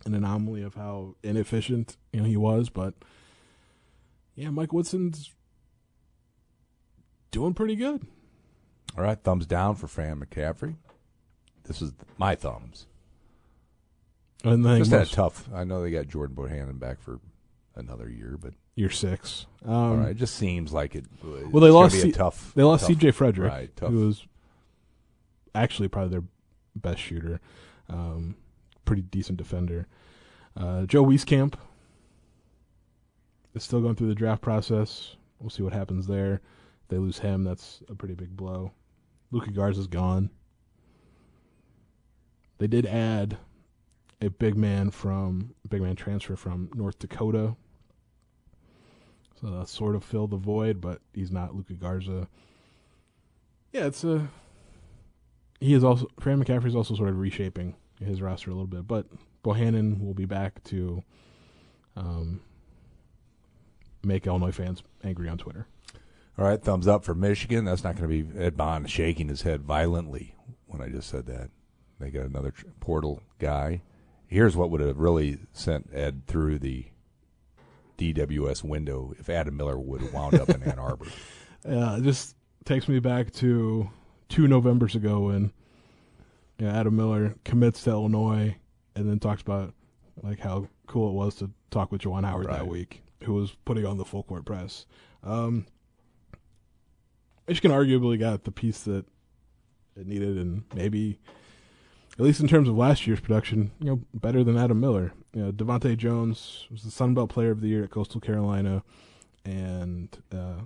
an 0.05 0.13
anomaly 0.13 0.61
of 0.61 0.75
how 0.75 1.15
inefficient 1.23 1.97
you 2.13 2.21
know 2.21 2.25
he 2.27 2.37
was, 2.37 2.69
but 2.69 2.93
yeah, 4.35 4.49
Mike 4.49 4.73
Woodson's 4.73 5.31
doing 7.31 7.53
pretty 7.53 7.75
good. 7.75 8.05
All 8.97 9.03
right, 9.03 9.21
thumbs 9.21 9.45
down 9.45 9.75
for 9.75 9.87
Fran 9.87 10.19
McCaffery. 10.19 10.75
This 11.63 11.81
is 11.81 11.91
my 12.17 12.35
thumbs. 12.35 12.87
And 14.43 14.63
then 14.63 14.77
Just 14.77 14.91
had 14.91 15.01
a 15.01 15.05
tough. 15.05 15.49
I 15.53 15.63
know 15.63 15.81
they 15.81 15.89
got 15.89 16.07
Jordan 16.07 16.35
Bohannon 16.35 16.79
back 16.79 17.01
for 17.01 17.19
another 17.75 18.09
year, 18.09 18.37
but 18.39 18.53
year 18.75 18.89
six. 18.89 19.45
Um, 19.65 19.73
all 19.73 19.95
right, 19.97 20.09
it 20.09 20.17
just 20.17 20.35
seems 20.35 20.71
like 20.73 20.95
it. 20.95 21.05
Well, 21.23 21.61
they 21.61 21.69
lost 21.71 21.93
Be 21.95 21.99
a 21.99 22.03
C- 22.03 22.11
tough. 22.11 22.51
They 22.55 22.63
lost 22.63 22.81
tough- 22.81 22.89
C.J. 22.89 23.11
Frederick, 23.11 23.51
Right, 23.51 23.75
tough. 23.75 23.89
who 23.89 24.05
was 24.05 24.25
actually 25.55 25.87
probably 25.87 26.09
their 26.11 26.23
best 26.75 26.99
shooter, 26.99 27.39
um, 27.89 28.35
pretty 28.85 29.01
decent 29.01 29.37
defender. 29.37 29.87
Uh, 30.55 30.85
Joe 30.85 31.03
Wieskamp 31.05 31.55
is 33.53 33.63
still 33.63 33.81
going 33.81 33.95
through 33.95 34.07
the 34.09 34.15
draft 34.15 34.41
process. 34.41 35.15
We'll 35.39 35.49
see 35.49 35.63
what 35.63 35.73
happens 35.73 36.07
there. 36.07 36.35
If 36.83 36.89
they 36.89 36.97
lose 36.97 37.19
him, 37.19 37.43
that's 37.43 37.81
a 37.89 37.95
pretty 37.95 38.13
big 38.13 38.35
blow. 38.37 38.71
Luka 39.31 39.51
Garza's 39.51 39.87
gone. 39.87 40.29
They 42.57 42.67
did 42.67 42.85
add 42.85 43.37
a 44.21 44.29
big 44.29 44.55
man 44.55 44.91
from 44.91 45.55
big 45.67 45.81
man 45.81 45.95
transfer 45.95 46.35
from 46.35 46.69
North 46.73 46.99
Dakota. 46.99 47.55
So 49.39 49.47
that 49.47 49.67
sort 49.67 49.95
of 49.95 50.03
filled 50.03 50.31
the 50.31 50.37
void, 50.37 50.79
but 50.79 51.01
he's 51.13 51.31
not 51.31 51.55
Luka 51.55 51.73
Garza. 51.73 52.27
Yeah, 53.73 53.87
it's 53.87 54.03
a. 54.03 54.27
He 55.59 55.73
is 55.73 55.83
also 55.83 56.07
Fran 56.19 56.43
McCaffery 56.43 56.67
is 56.67 56.75
also 56.75 56.95
sort 56.95 57.09
of 57.09 57.19
reshaping 57.19 57.75
his 58.03 58.21
roster 58.21 58.49
a 58.49 58.53
little 58.53 58.67
bit, 58.67 58.87
but 58.87 59.07
Bohannon 59.43 60.03
will 60.03 60.13
be 60.13 60.25
back 60.25 60.63
to 60.65 61.03
um, 61.95 62.41
make 64.03 64.27
Illinois 64.27 64.51
fans 64.51 64.83
angry 65.03 65.29
on 65.29 65.37
Twitter. 65.37 65.67
All 66.37 66.45
right, 66.45 66.61
thumbs 66.61 66.87
up 66.87 67.03
for 67.05 67.15
Michigan. 67.15 67.65
That's 67.65 67.83
not 67.83 67.95
going 67.95 68.09
to 68.09 68.23
be 68.23 68.39
Ed 68.39 68.57
Bond 68.57 68.89
shaking 68.89 69.29
his 69.29 69.43
head 69.43 69.61
violently 69.61 70.35
when 70.67 70.81
I 70.81 70.89
just 70.89 71.09
said 71.09 71.25
that. 71.27 71.49
They 71.99 72.09
got 72.09 72.25
another 72.25 72.51
tr- 72.51 72.65
portal 72.81 73.23
guy. 73.39 73.81
Here's 74.27 74.57
what 74.57 74.69
would 74.69 74.81
have 74.81 74.97
really 74.97 75.37
sent 75.53 75.89
Ed 75.93 76.27
through 76.27 76.59
the 76.59 76.87
DWS 77.97 78.63
window 78.63 79.13
if 79.19 79.29
Adam 79.29 79.55
Miller 79.57 79.79
would 79.79 80.01
have 80.01 80.13
wound 80.13 80.35
up 80.35 80.49
in 80.49 80.63
Ann 80.63 80.79
Arbor. 80.79 81.07
Uh, 81.67 81.97
it 81.97 82.03
just 82.03 82.35
takes 82.63 82.87
me 82.87 82.99
back 82.99 83.31
to 83.31 83.89
two 84.29 84.47
Novembers 84.47 84.93
ago 84.93 85.21
when 85.21 85.51
you 86.59 86.67
know, 86.67 86.71
Adam 86.71 86.95
Miller 86.95 87.33
commits 87.43 87.81
to 87.85 87.89
Illinois 87.89 88.55
and 88.95 89.09
then 89.09 89.17
talks 89.17 89.41
about 89.41 89.73
like 90.21 90.39
how 90.39 90.67
cool 90.85 91.09
it 91.09 91.13
was 91.13 91.33
to 91.35 91.49
talk 91.71 91.91
with 91.91 92.01
Juwan 92.01 92.23
Howard 92.23 92.49
that 92.49 92.67
week, 92.67 93.01
who 93.23 93.33
was 93.33 93.55
putting 93.65 93.83
on 93.83 93.97
the 93.97 94.05
full 94.05 94.21
court 94.21 94.45
press. 94.45 94.85
Um, 95.23 95.65
Michigan 97.47 97.71
arguably 97.71 98.19
got 98.19 98.43
the 98.43 98.51
piece 98.51 98.81
that 98.81 99.05
it 99.95 100.07
needed, 100.07 100.37
and 100.37 100.63
maybe, 100.73 101.19
at 102.17 102.23
least 102.23 102.39
in 102.39 102.47
terms 102.47 102.69
of 102.69 102.75
last 102.75 103.05
year's 103.05 103.19
production, 103.19 103.71
you 103.79 103.87
know, 103.87 104.01
better 104.13 104.43
than 104.43 104.57
Adam 104.57 104.79
Miller. 104.79 105.11
You 105.33 105.43
know, 105.43 105.51
DeVante' 105.51 105.97
Jones 105.97 106.65
was 106.71 106.83
the 106.83 106.91
Sun 106.91 107.13
Belt 107.13 107.29
Player 107.29 107.51
of 107.51 107.59
the 107.59 107.67
Year 107.67 107.83
at 107.83 107.91
Coastal 107.91 108.21
Carolina, 108.21 108.83
and 109.43 110.17
uh, 110.31 110.61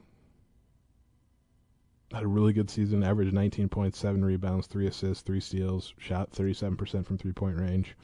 had 2.14 2.24
a 2.24 2.28
really 2.28 2.54
good 2.54 2.70
season. 2.70 3.04
Averaged 3.04 3.34
19.7 3.34 4.24
rebounds, 4.24 4.68
three 4.68 4.86
assists, 4.86 5.24
three 5.24 5.40
steals, 5.40 5.94
shot 5.98 6.32
37% 6.32 7.06
from 7.06 7.18
three 7.18 7.34
point 7.34 7.58
range, 7.58 7.96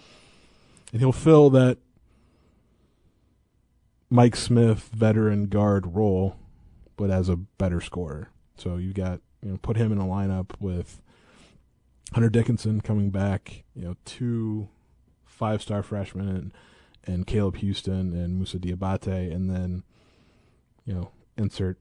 and 0.91 1.01
he'll 1.01 1.11
fill 1.11 1.51
that 1.51 1.77
Mike 4.09 4.35
Smith 4.35 4.89
veteran 4.93 5.47
guard 5.47 5.95
role, 5.95 6.35
but 6.97 7.11
as 7.11 7.29
a 7.29 7.35
better 7.35 7.79
scorer. 7.79 8.29
So 8.57 8.77
you 8.77 8.91
got 8.91 9.21
you 9.43 9.51
know 9.51 9.57
put 9.57 9.77
him 9.77 9.91
in 9.91 9.99
a 9.99 10.05
lineup 10.05 10.51
with 10.59 10.99
Hunter 12.13 12.29
Dickinson 12.29 12.81
coming 12.81 13.09
back, 13.09 13.63
you 13.73 13.83
know 13.83 13.95
two 14.05 14.69
five 15.25 15.61
star 15.61 15.83
freshmen 15.83 16.27
and 16.29 16.53
and 17.07 17.27
Caleb 17.27 17.57
Houston 17.57 18.13
and 18.13 18.37
Moussa 18.37 18.57
Diabate, 18.57 19.33
and 19.33 19.49
then 19.49 19.83
you 20.85 20.93
know 20.93 21.11
insert 21.37 21.79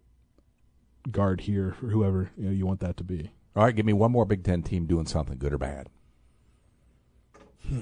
guard 1.10 1.42
here 1.42 1.74
for 1.78 1.88
whoever 1.88 2.30
you 2.37 2.46
know 2.46 2.52
you 2.52 2.66
want 2.66 2.80
that 2.80 2.96
to 2.98 3.04
be. 3.04 3.30
All 3.56 3.64
right, 3.64 3.74
give 3.74 3.87
me 3.87 3.92
one 3.92 4.10
more 4.12 4.24
Big 4.24 4.42
Ten 4.42 4.62
team 4.62 4.87
doing 4.87 5.06
something 5.06 5.38
good 5.38 5.52
or 5.52 5.58
bad. 5.58 5.88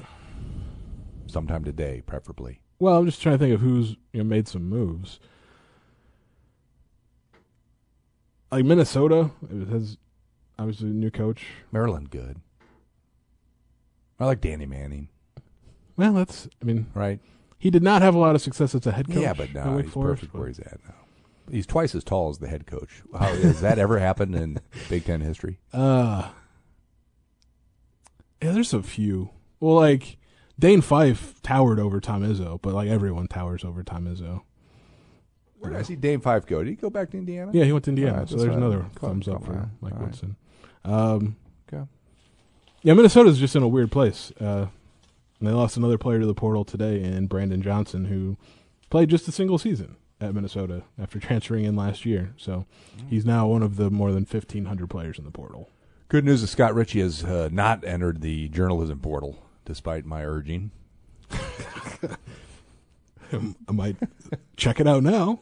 Sometime 1.26 1.64
today, 1.64 2.02
preferably. 2.04 2.60
Well, 2.78 2.98
I'm 2.98 3.06
just 3.06 3.22
trying 3.22 3.38
to 3.38 3.44
think 3.44 3.54
of 3.54 3.60
who's 3.60 3.96
you 4.12 4.22
know 4.22 4.24
made 4.24 4.48
some 4.48 4.68
moves. 4.68 5.18
Like 8.50 8.66
Minnesota, 8.66 9.30
it 9.50 9.98
has 10.68 10.76
obviously 10.76 10.90
a 10.90 10.92
new 10.92 11.10
coach. 11.10 11.44
Maryland, 11.70 12.10
good. 12.10 12.40
I 14.20 14.26
like 14.26 14.40
Danny 14.40 14.66
Manning, 14.66 15.08
Well, 15.96 16.12
that's 16.12 16.48
I 16.60 16.64
mean 16.64 16.86
right? 16.94 17.18
he 17.58 17.70
did 17.70 17.82
not 17.82 18.02
have 18.02 18.14
a 18.14 18.18
lot 18.18 18.34
of 18.36 18.40
success 18.42 18.74
as 18.74 18.86
a 18.86 18.92
head 18.92 19.08
coach. 19.08 19.16
Yeah, 19.22 19.32
but 19.34 19.48
at 19.48 19.54
now 19.54 19.76
Wake 19.76 19.86
he's 19.86 19.92
Forest, 19.94 20.20
perfect 20.20 20.32
but- 20.32 20.38
where 20.38 20.48
he's 20.48 20.60
at 20.60 20.78
now. 20.86 20.94
He's 21.50 21.66
twice 21.66 21.94
as 21.96 22.04
tall 22.04 22.30
as 22.30 22.38
the 22.38 22.46
head 22.48 22.66
coach. 22.66 23.02
How 23.12 23.26
has 23.34 23.60
that 23.62 23.78
ever 23.78 23.98
happened 23.98 24.36
in 24.36 24.60
Big 24.88 25.04
Ten 25.04 25.20
history? 25.20 25.58
Uh 25.72 26.30
yeah, 28.40 28.52
there's 28.52 28.72
a 28.72 28.82
few. 28.82 29.30
Well, 29.60 29.74
like 29.76 30.18
Dane 30.58 30.80
Fife 30.80 31.40
towered 31.42 31.78
over 31.80 32.00
Tom 32.00 32.22
Izzo, 32.22 32.60
but 32.62 32.74
like 32.74 32.88
everyone 32.88 33.26
towers 33.28 33.64
over 33.64 33.82
Tom 33.82 34.06
Izzo. 34.06 34.42
Where 35.58 35.70
did 35.72 35.78
I 35.80 35.82
see 35.82 35.96
Dane 35.96 36.20
Fife 36.20 36.46
go? 36.46 36.58
Did 36.62 36.70
he 36.70 36.74
go 36.76 36.90
back 36.90 37.10
to 37.10 37.18
Indiana? 37.18 37.50
Yeah, 37.54 37.64
he 37.64 37.72
went 37.72 37.84
to 37.84 37.90
Indiana, 37.90 38.26
so 38.26 38.34
that's 38.36 38.42
there's 38.44 38.56
another 38.56 38.86
Cool, 38.96 39.08
thumbs 39.10 39.28
up 39.28 39.44
cool, 39.44 39.54
for 39.54 39.70
Mike. 39.80 39.98
Woodson. 40.00 40.36
Um, 40.84 41.36
Okay. 41.72 41.84
yeah, 42.82 42.94
Minnesota's 42.94 43.38
just 43.38 43.56
in 43.56 43.62
a 43.62 43.68
weird 43.68 43.90
place. 43.92 44.32
Uh, 44.40 44.66
and 45.38 45.48
they 45.48 45.52
lost 45.52 45.76
another 45.76 45.98
player 45.98 46.20
to 46.20 46.26
the 46.26 46.34
portal 46.34 46.64
today, 46.64 47.02
in 47.02 47.26
Brandon 47.26 47.62
Johnson, 47.62 48.04
who 48.06 48.36
played 48.90 49.08
just 49.08 49.26
a 49.28 49.32
single 49.32 49.58
season 49.58 49.96
at 50.20 50.34
Minnesota 50.34 50.82
after 51.00 51.18
transferring 51.20 51.64
in 51.64 51.74
last 51.76 52.04
year. 52.04 52.32
So 52.36 52.66
he's 53.08 53.24
now 53.24 53.46
one 53.48 53.62
of 53.62 53.76
the 53.76 53.90
more 53.90 54.10
than 54.12 54.24
1,500 54.24 54.88
players 54.88 55.18
in 55.18 55.24
the 55.24 55.30
portal. 55.30 55.68
Good 56.08 56.24
news 56.24 56.42
is 56.42 56.50
Scott 56.50 56.74
Richey 56.74 57.00
has 57.00 57.24
uh, 57.24 57.48
not 57.50 57.84
entered 57.84 58.20
the 58.20 58.48
journalism 58.50 58.98
portal, 59.00 59.38
despite 59.64 60.04
my 60.04 60.24
urging. 60.24 60.70
I 63.32 63.72
might 63.72 63.96
check 64.56 64.78
it 64.80 64.86
out 64.86 65.02
now. 65.02 65.40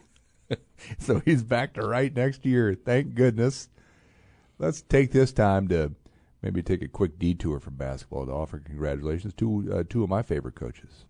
So 0.99 1.21
he's 1.25 1.43
back 1.45 1.75
to 1.75 1.83
right 1.83 2.13
next 2.15 2.45
year. 2.45 2.75
Thank 2.75 3.15
goodness. 3.15 3.69
Let's 4.61 4.83
take 4.83 5.11
this 5.13 5.33
time 5.33 5.69
to 5.69 5.93
maybe 6.43 6.63
take 6.63 6.83
a 6.83 6.89
quick 6.89 7.19
detour 7.19 7.61
from 7.61 7.77
basketball 7.77 8.27
to 8.27 8.33
offer 8.33 8.59
congratulations 8.59 9.33
to 9.39 9.73
uh, 9.73 9.85
two 9.89 10.03
of 10.05 10.11
my 10.11 10.21
favorite 10.21 10.55
coaches. 10.55 11.07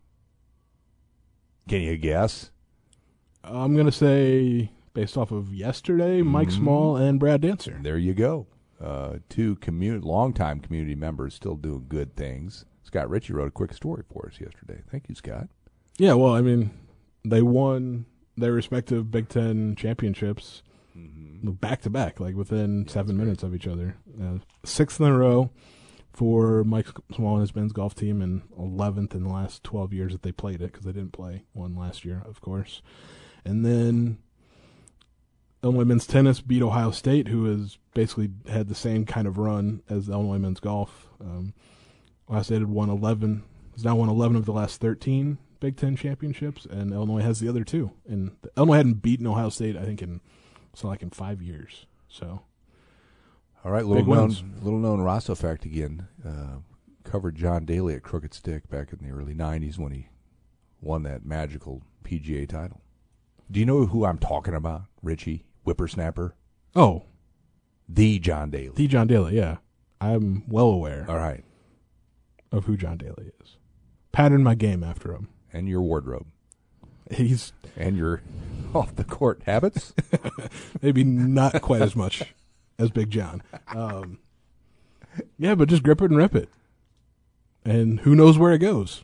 Can 1.69 1.83
you 1.83 1.97
guess? 1.97 2.53
I'm 3.43 3.75
going 3.75 3.87
to 3.87 3.93
say, 3.93 4.71
based 4.95 5.17
off 5.17 5.33
of 5.33 5.53
yesterday, 5.53 6.23
Mike 6.23 6.49
Mm-hmm. 6.49 6.63
Small 6.63 6.97
and 6.97 7.19
Brad 7.19 7.41
Dancer. 7.41 7.77
There 7.83 7.99
you 7.99 8.15
go. 8.15 8.47
Uh, 8.81 9.15
two 9.29 9.57
community, 9.57 10.07
longtime 10.07 10.61
community 10.61 10.95
members 10.95 11.35
still 11.35 11.57
doing 11.57 11.87
good 11.89 12.15
things. 12.15 12.65
Scott 12.85 13.11
Richey 13.11 13.33
wrote 13.33 13.49
a 13.49 13.51
quick 13.53 13.75
story 13.75 14.05
for 14.13 14.29
us 14.29 14.41
yesterday. 14.41 14.83
Thank 14.91 15.09
you, 15.09 15.17
Scott. 15.17 15.49
Yeah, 15.99 16.15
well, 16.15 16.35
I 16.35 16.41
mean, 16.41 16.71
they 17.25 17.43
won 17.43 18.07
their 18.37 18.53
respective 18.53 19.11
Big 19.11 19.29
Ten 19.29 19.75
championships 19.75 20.63
back 20.95 21.83
to 21.83 21.91
back, 21.91 22.21
like 22.21 22.35
within 22.35 22.87
seven 22.89 23.17
minutes 23.17 23.43
of 23.43 23.55
each 23.55 23.67
other. 23.67 23.97
Uh, 24.21 24.39
sixth 24.65 25.01
in 25.01 25.07
a 25.07 25.17
row 25.17 25.51
for 26.13 26.65
Mike 26.65 26.89
Small 27.15 27.35
and 27.35 27.43
his 27.43 27.55
men's 27.55 27.73
golf 27.73 27.95
team, 27.95 28.21
and 28.21 28.43
eleventh 28.59 29.15
in 29.15 29.23
the 29.23 29.31
last 29.31 29.63
twelve 29.63 29.93
years 29.93 30.13
that 30.13 30.23
they 30.23 30.33
played 30.33 30.61
it 30.61 30.73
because 30.73 30.85
they 30.85 30.93
didn't 30.93 31.13
play 31.13 31.45
one 31.53 31.77
last 31.77 32.05
year, 32.05 32.23
of 32.27 32.41
course. 32.41 32.83
And 33.45 33.65
then 33.65 34.19
Illinois 35.63 35.85
men's 35.85 36.07
tennis 36.07 36.41
beat 36.41 36.63
Ohio 36.63 36.91
State, 36.91 37.29
who 37.29 37.45
has 37.45 37.79
basically 37.95 38.31
had 38.49 38.69
the 38.69 38.75
same 38.75 39.05
kind 39.05 39.27
of 39.27 39.39
run 39.39 39.83
as 39.89 40.09
Illinois 40.09 40.39
men's 40.39 40.61
golf. 40.61 41.09
Um, 41.21 41.55
Ohio 42.29 42.43
State 42.43 42.61
had 42.61 42.69
won 42.69 42.91
eleven, 42.91 43.45
has 43.75 43.85
now 43.85 43.97
won 43.97 44.09
eleven 44.09 44.37
of 44.37 44.45
the 44.45 44.53
last 44.53 44.81
thirteen 44.81 45.39
Big 45.61 45.77
Ten 45.77 45.95
championships, 45.95 46.65
and 46.65 46.93
Illinois 46.93 47.21
has 47.21 47.39
the 47.39 47.49
other 47.49 47.65
two. 47.65 47.93
And 48.09 48.33
Illinois 48.57 48.77
hadn't 48.79 49.03
beaten 49.03 49.27
Ohio 49.27 49.51
State, 49.51 49.77
I 49.77 49.85
think, 49.85 50.01
in 50.01 50.23
so 50.75 50.89
like 50.89 51.03
in 51.03 51.11
five 51.11 51.41
years. 51.43 51.87
So 52.09 52.43
All 53.65 53.71
right, 53.73 53.85
little 53.85 54.03
Big 54.03 54.09
known, 54.09 54.29
wins. 54.29 54.43
little 54.63 54.79
known 54.79 55.01
Rossow 55.01 55.35
fact 55.37 55.65
again. 55.65 56.07
Uh, 56.27 56.59
covered 57.05 57.37
John 57.37 57.65
Daly 57.65 57.95
at 57.95 58.03
Crooked 58.03 58.35
Stick 58.35 58.69
back 58.69 58.93
in 58.93 58.99
the 59.07 59.13
early 59.15 59.35
'90s 59.35 59.79
when 59.79 59.93
he 59.93 60.09
won 60.81 61.03
that 61.05 61.25
magical 61.25 61.83
PGA 62.05 62.49
title. 62.49 62.81
Do 63.51 63.59
you 63.61 63.67
know 63.67 63.87
who 63.87 64.05
I'm 64.05 64.19
talking 64.19 64.55
about? 64.55 64.83
Richey 65.03 65.45
Whippersnapper, 65.65 66.35
oh, 66.77 67.05
the 67.89 68.19
John 68.19 68.51
Daly. 68.51 68.73
the 68.77 68.87
John 68.87 69.07
Daly, 69.09 69.37
yeah, 69.37 69.57
I'm 70.01 70.45
well 70.49 70.69
aware 70.69 71.05
All 71.09 71.17
right, 71.19 71.45
of 72.53 72.65
who 72.67 72.77
John 72.77 72.97
Daly 72.99 73.33
is. 73.43 73.57
Pattern 74.13 74.43
my 74.45 74.55
game 74.55 74.83
after 74.85 75.13
him. 75.13 75.29
and 75.53 75.69
your 75.69 75.83
wardrobe, 75.83 76.27
He's 77.11 77.53
and 77.77 77.97
your 77.97 78.23
Off 78.75 78.95
the 78.95 79.05
court 79.05 79.43
habits. 79.47 79.93
Maybe 80.83 81.03
not 81.03 81.61
quite 81.61 81.83
as 81.83 81.97
much 81.97 82.23
as 82.79 82.91
Big 82.91 83.11
John. 83.11 83.43
Um, 83.69 84.19
yeah, 85.39 85.57
but 85.57 85.69
just 85.69 85.83
grip 85.83 86.01
it 86.01 86.11
and 86.11 86.17
rip 86.17 86.37
it, 86.37 86.49
and 87.65 88.01
who 88.01 88.15
knows 88.15 88.39
where 88.39 88.53
it 88.53 88.59
goes. 88.59 89.03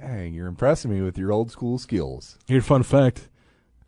Dang, 0.00 0.34
you're 0.34 0.46
impressing 0.46 0.92
me 0.92 1.00
with 1.00 1.18
your 1.18 1.32
old 1.32 1.50
school 1.50 1.78
skills. 1.78 2.38
Here's 2.46 2.62
a 2.62 2.66
fun 2.66 2.84
fact: 2.84 3.28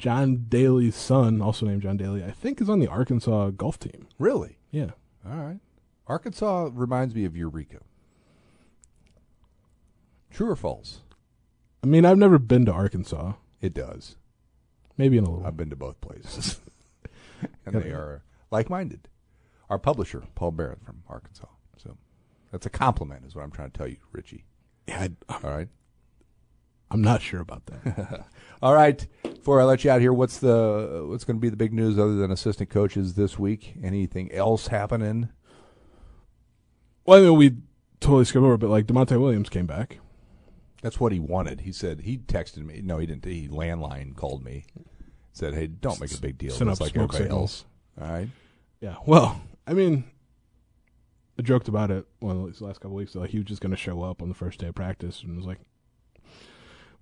John 0.00 0.46
Daly's 0.48 0.96
son, 0.96 1.40
also 1.40 1.64
named 1.66 1.82
John 1.82 1.96
Daly, 1.96 2.24
I 2.24 2.32
think 2.32 2.60
is 2.60 2.68
on 2.68 2.80
the 2.80 2.88
Arkansas 2.88 3.50
golf 3.50 3.78
team. 3.78 4.08
Really? 4.18 4.58
Yeah. 4.72 4.90
All 5.24 5.36
right. 5.36 5.60
Arkansas 6.08 6.70
reminds 6.72 7.14
me 7.14 7.24
of 7.24 7.36
Eureka. 7.36 7.78
True 10.30 10.50
or 10.50 10.56
false? 10.56 11.02
I 11.82 11.86
mean, 11.86 12.04
I've 12.04 12.18
never 12.18 12.38
been 12.38 12.66
to 12.66 12.72
Arkansas. 12.72 13.34
It 13.60 13.74
does. 13.74 14.16
Maybe 14.96 15.16
in 15.16 15.24
a 15.24 15.30
little. 15.30 15.46
I've 15.46 15.56
been 15.56 15.70
to 15.70 15.76
both 15.76 16.00
places, 16.00 16.60
and 17.66 17.74
they 17.74 17.90
are 17.90 18.22
like-minded. 18.50 19.08
Our 19.70 19.78
publisher, 19.78 20.24
Paul 20.34 20.52
Barrett 20.52 20.84
from 20.84 21.02
Arkansas. 21.08 21.46
So 21.76 21.96
that's 22.50 22.66
a 22.66 22.70
compliment, 22.70 23.24
is 23.26 23.34
what 23.34 23.44
I'm 23.44 23.50
trying 23.50 23.70
to 23.70 23.78
tell 23.78 23.86
you, 23.86 23.98
Richey. 24.12 24.44
Yeah, 24.88 25.08
I, 25.28 25.34
All 25.44 25.50
right. 25.50 25.68
I'm 26.90 27.02
not 27.02 27.20
sure 27.20 27.40
about 27.40 27.66
that. 27.66 28.26
All 28.62 28.74
right. 28.74 29.06
Before 29.22 29.60
I 29.60 29.64
let 29.64 29.84
you 29.84 29.90
out 29.90 30.00
here, 30.00 30.12
what's 30.12 30.38
the 30.38 31.04
what's 31.06 31.24
going 31.24 31.36
to 31.36 31.40
be 31.40 31.50
the 31.50 31.56
big 31.56 31.72
news 31.72 31.98
other 31.98 32.16
than 32.16 32.30
assistant 32.30 32.70
coaches 32.70 33.14
this 33.14 33.38
week? 33.38 33.74
Anything 33.82 34.32
else 34.32 34.68
happening? 34.68 35.28
well, 37.04 37.18
I 37.18 37.22
mean, 37.22 37.36
we 37.36 37.56
totally 38.00 38.24
skipped 38.24 38.42
over, 38.42 38.56
but 38.56 38.70
like 38.70 38.86
Da'Monte 38.86 39.20
Williams 39.20 39.48
came 39.48 39.66
back. 39.66 39.98
That's 40.82 41.00
what 41.00 41.12
he 41.12 41.18
wanted. 41.18 41.62
He 41.62 41.72
said 41.72 42.02
he 42.02 42.18
texted 42.18 42.64
me. 42.64 42.80
No, 42.82 42.98
he 42.98 43.06
didn't. 43.06 43.24
He 43.24 43.48
landline 43.48 44.14
called 44.14 44.44
me. 44.44 44.64
Said, 45.32 45.54
"Hey, 45.54 45.66
don't 45.66 46.00
make 46.00 46.12
a 46.14 46.18
big 46.20 46.38
deal. 46.38 46.52
Sent 46.52 46.70
It's 46.70 46.80
up 46.80 46.84
like 46.84 46.92
smoke 46.94 47.14
everybody 47.14 47.24
signals. 47.24 47.64
else." 47.98 48.08
All 48.08 48.14
right. 48.14 48.28
Yeah. 48.80 48.96
Well, 49.06 49.40
I 49.66 49.72
mean, 49.72 50.04
I 51.38 51.42
joked 51.42 51.68
about 51.68 51.90
it 51.90 52.06
one 52.20 52.36
of 52.36 52.46
these 52.46 52.60
last 52.60 52.80
couple 52.80 52.96
weeks. 52.96 53.14
Like 53.14 53.30
he 53.30 53.38
was 53.38 53.46
just 53.46 53.60
going 53.60 53.70
to 53.70 53.76
show 53.76 54.02
up 54.02 54.22
on 54.22 54.28
the 54.28 54.34
first 54.34 54.60
day 54.60 54.68
of 54.68 54.74
practice, 54.74 55.22
and 55.22 55.36
was 55.36 55.46
like, 55.46 55.58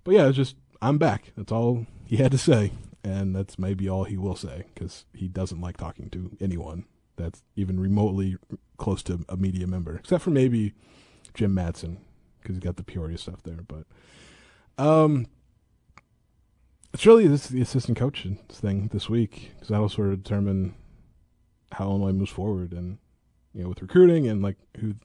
but 0.03 0.13
yeah, 0.13 0.27
it's 0.27 0.37
just 0.37 0.55
I'm 0.81 0.97
back. 0.97 1.33
That's 1.35 1.51
all 1.51 1.85
he 2.05 2.17
had 2.17 2.31
to 2.31 2.37
say, 2.37 2.71
and 3.03 3.35
that's 3.35 3.59
maybe 3.59 3.87
all 3.89 4.05
he 4.05 4.17
will 4.17 4.35
say 4.35 4.65
because 4.73 5.05
he 5.13 5.27
doesn't 5.27 5.61
like 5.61 5.77
talking 5.77 6.09
to 6.11 6.35
anyone 6.39 6.85
that's 7.15 7.43
even 7.55 7.79
remotely 7.79 8.37
close 8.77 9.01
to 9.03 9.25
a 9.29 9.37
media 9.37 9.65
member, 9.67 9.95
except 9.97 10.23
for 10.23 10.29
maybe 10.31 10.73
Jim 11.33 11.55
Madsen 11.55 11.97
because 12.47 12.55
he's 12.57 12.63
got 12.63 12.77
the 12.77 12.83
Peoria 12.83 13.17
stuff 13.17 13.43
there. 13.43 13.59
But 13.67 13.85
um, 14.81 15.27
it's 16.93 17.05
really 17.05 17.27
this 17.27 17.47
the 17.47 17.61
assistant 17.61 17.97
coach 17.97 18.25
thing 18.49 18.87
this 18.93 19.09
week 19.09 19.51
because 19.55 19.67
that'll 19.67 19.89
sort 19.89 20.13
of 20.13 20.23
determine 20.23 20.75
how 21.73 21.89
Illinois 21.89 22.13
moves 22.13 22.31
forward 22.31 22.71
and 22.71 22.97
you 23.53 23.63
know 23.63 23.69
with 23.69 23.81
recruiting 23.81 24.27
and 24.27 24.41
like 24.41 24.55
who 24.79 24.95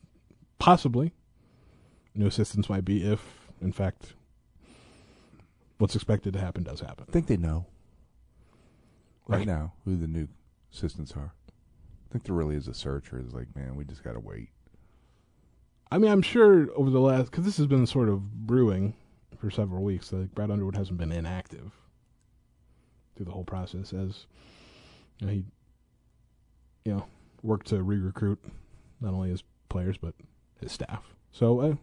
possibly 0.59 1.13
new 2.15 2.27
assistants 2.27 2.69
might 2.71 2.85
be 2.85 3.03
if 3.03 3.49
in 3.61 3.73
fact 3.73 4.15
what's 5.79 5.97
expected 5.97 6.33
to 6.35 6.39
happen 6.41 6.63
does 6.63 6.81
happen. 6.81 7.05
I 7.09 7.13
think 7.13 7.27
they 7.27 7.37
know 7.37 7.67
right, 9.27 9.39
Right. 9.39 9.47
now 9.47 9.73
who 9.85 9.97
the 9.97 10.07
new 10.07 10.29
assistants 10.73 11.13
are. 11.17 11.35
I 11.49 12.13
think 12.13 12.25
there 12.25 12.35
really 12.35 12.55
is 12.57 12.69
a 12.69 12.75
search, 12.75 13.11
or 13.13 13.19
is 13.19 13.33
like, 13.33 13.57
man, 13.57 13.75
we 13.75 13.85
just 13.85 14.05
got 14.05 14.13
to 14.13 14.21
wait. 14.21 14.51
I 15.93 15.99
mean, 15.99 16.11
I'm 16.11 16.23
sure 16.23 16.69
over 16.75 16.89
the 16.89 17.01
last 17.01 17.31
because 17.31 17.45
this 17.45 17.59
has 17.59 17.67
been 17.67 17.87
sort 17.87 18.09
of 18.09 18.47
brewing 18.47 18.95
for 19.37 19.51
several 19.51 19.83
weeks. 19.83 20.11
Like 20.11 20.35
Brad 20.35 20.51
Underwood 20.51 20.75
hasn't 20.75 20.97
been 20.97 21.13
inactive 21.13 21.71
through 23.15 23.27
the 23.27 23.33
whole 23.33 23.45
process 23.45 23.93
as 23.93 24.25
you 25.19 25.27
know, 25.27 25.33
he 25.35 25.45
you 26.87 26.95
know 26.95 27.07
worked 27.43 27.67
to 27.67 27.83
re-recruit 27.83 28.43
not 29.03 29.13
only 29.13 29.29
his 29.29 29.45
players 29.69 29.99
but 29.99 30.15
his 30.63 30.73
staff. 30.73 31.13
So 31.31 31.61
uh, 31.61 31.75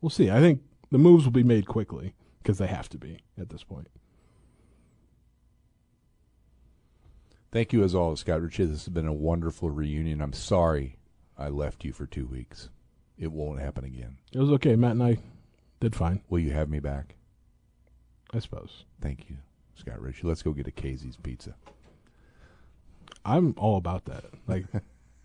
we'll 0.00 0.08
see. 0.08 0.30
I 0.30 0.40
think 0.40 0.62
the 0.90 0.96
moves 0.96 1.26
will 1.26 1.32
be 1.32 1.42
made 1.42 1.66
quickly 1.66 2.14
because 2.42 2.56
they 2.56 2.66
have 2.66 2.88
to 2.88 2.98
be 2.98 3.18
at 3.38 3.50
this 3.50 3.62
point. 3.62 3.88
Thank 7.52 7.74
you 7.74 7.84
as 7.84 7.94
always, 7.94 8.20
Scott 8.20 8.40
Richey. 8.40 8.64
This 8.64 8.86
has 8.86 8.88
been 8.88 9.06
a 9.06 9.12
wonderful 9.12 9.70
reunion. 9.70 10.22
I'm 10.22 10.32
sorry 10.32 10.96
I 11.36 11.48
left 11.48 11.84
you 11.84 11.92
for 11.92 12.06
two 12.06 12.26
weeks. 12.26 12.70
It 13.20 13.30
won't 13.30 13.60
happen 13.60 13.84
again. 13.84 14.16
It 14.32 14.38
was 14.40 14.50
okay. 14.52 14.74
Matt 14.74 14.92
and 14.92 15.02
I 15.02 15.18
did 15.78 15.94
fine, 15.94 16.22
Will 16.28 16.38
you 16.40 16.50
have 16.52 16.68
me 16.70 16.80
back? 16.80 17.14
I 18.32 18.38
suppose. 18.40 18.84
Thank 19.00 19.28
you, 19.30 19.36
Scott 19.74 20.00
Richey. 20.00 20.26
Let's 20.26 20.42
go 20.42 20.52
get 20.52 20.66
a 20.66 20.70
Casey's 20.72 21.16
pizza. 21.16 21.54
I'm 23.24 23.54
all 23.58 23.76
about 23.76 24.06
that. 24.06 24.24
Like, 24.46 24.64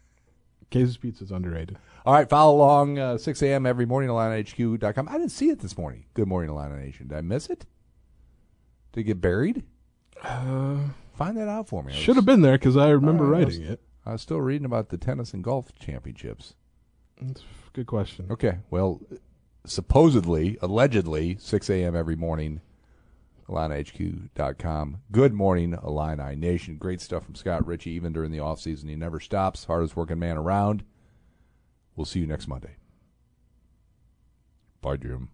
Casey's 0.70 0.98
Pizza 0.98 1.24
is 1.24 1.32
underrated. 1.32 1.78
All 2.06 2.14
right, 2.14 2.30
follow 2.30 2.56
along 2.58 3.00
uh, 3.00 3.18
6 3.18 3.42
a.m. 3.44 3.66
every 3.66 3.86
morning 3.86 4.10
at 4.10 4.14
IlliniHQ.com. 4.14 5.08
I 5.08 5.14
didn't 5.14 5.30
see 5.32 5.50
it 5.50 5.60
this 5.60 5.78
morning. 5.78 6.06
Good 6.14 6.28
morning, 6.28 6.50
Illini 6.50 6.76
Nation. 6.84 7.08
Did 7.08 7.18
I 7.18 7.22
miss 7.22 7.48
it? 7.48 7.66
Did 8.92 9.02
it 9.02 9.04
get 9.06 9.22
buried? 9.22 9.64
Uh, 10.22 10.78
Find 11.14 11.38
that 11.38 11.48
out 11.48 11.70
for 11.70 11.84
me. 11.84 11.94
I 11.94 11.96
should 11.96 12.18
have 12.18 12.26
been 12.26 12.42
there 12.42 12.58
because 12.58 12.76
I 12.76 12.90
remember 12.90 13.24
Oh, 13.24 13.28
I 13.28 13.32
writing 13.44 13.62
was- 13.62 13.70
it. 13.70 13.82
I 14.06 14.12
was 14.12 14.22
still 14.22 14.42
reading 14.42 14.66
about 14.66 14.90
the 14.90 14.98
tennis 14.98 15.34
and 15.34 15.44
golf 15.44 15.74
championships. 15.80 16.54
Good 17.74 17.88
question. 17.88 18.28
Okay, 18.30 18.60
well, 18.70 19.02
supposedly, 19.66 20.58
allegedly, 20.62 21.38
6 21.40 21.70
a.m. 21.70 21.96
every 21.96 22.16
morning, 22.16 22.62
IlliniHQ.com. 23.50 25.02
Good 25.12 25.34
morning, 25.34 25.78
Illini 25.84 26.36
Nation. 26.36 26.78
Great 26.78 27.02
stuff 27.02 27.26
from 27.26 27.36
Scott 27.36 27.66
Richey, 27.66 27.92
even 27.92 28.14
during 28.14 28.32
the 28.32 28.40
offseason. 28.40 28.90
He 28.90 28.96
never 28.96 29.20
stops. 29.20 29.66
Hardest 29.66 29.96
working 29.96 30.20
man 30.20 30.38
around. 30.38 30.84
We'll 31.96 32.06
see 32.06 32.20
you 32.20 32.28
next 32.28 32.48
Monday. 32.48 32.76
Bye, 34.82 34.98
Jim. 34.98 35.30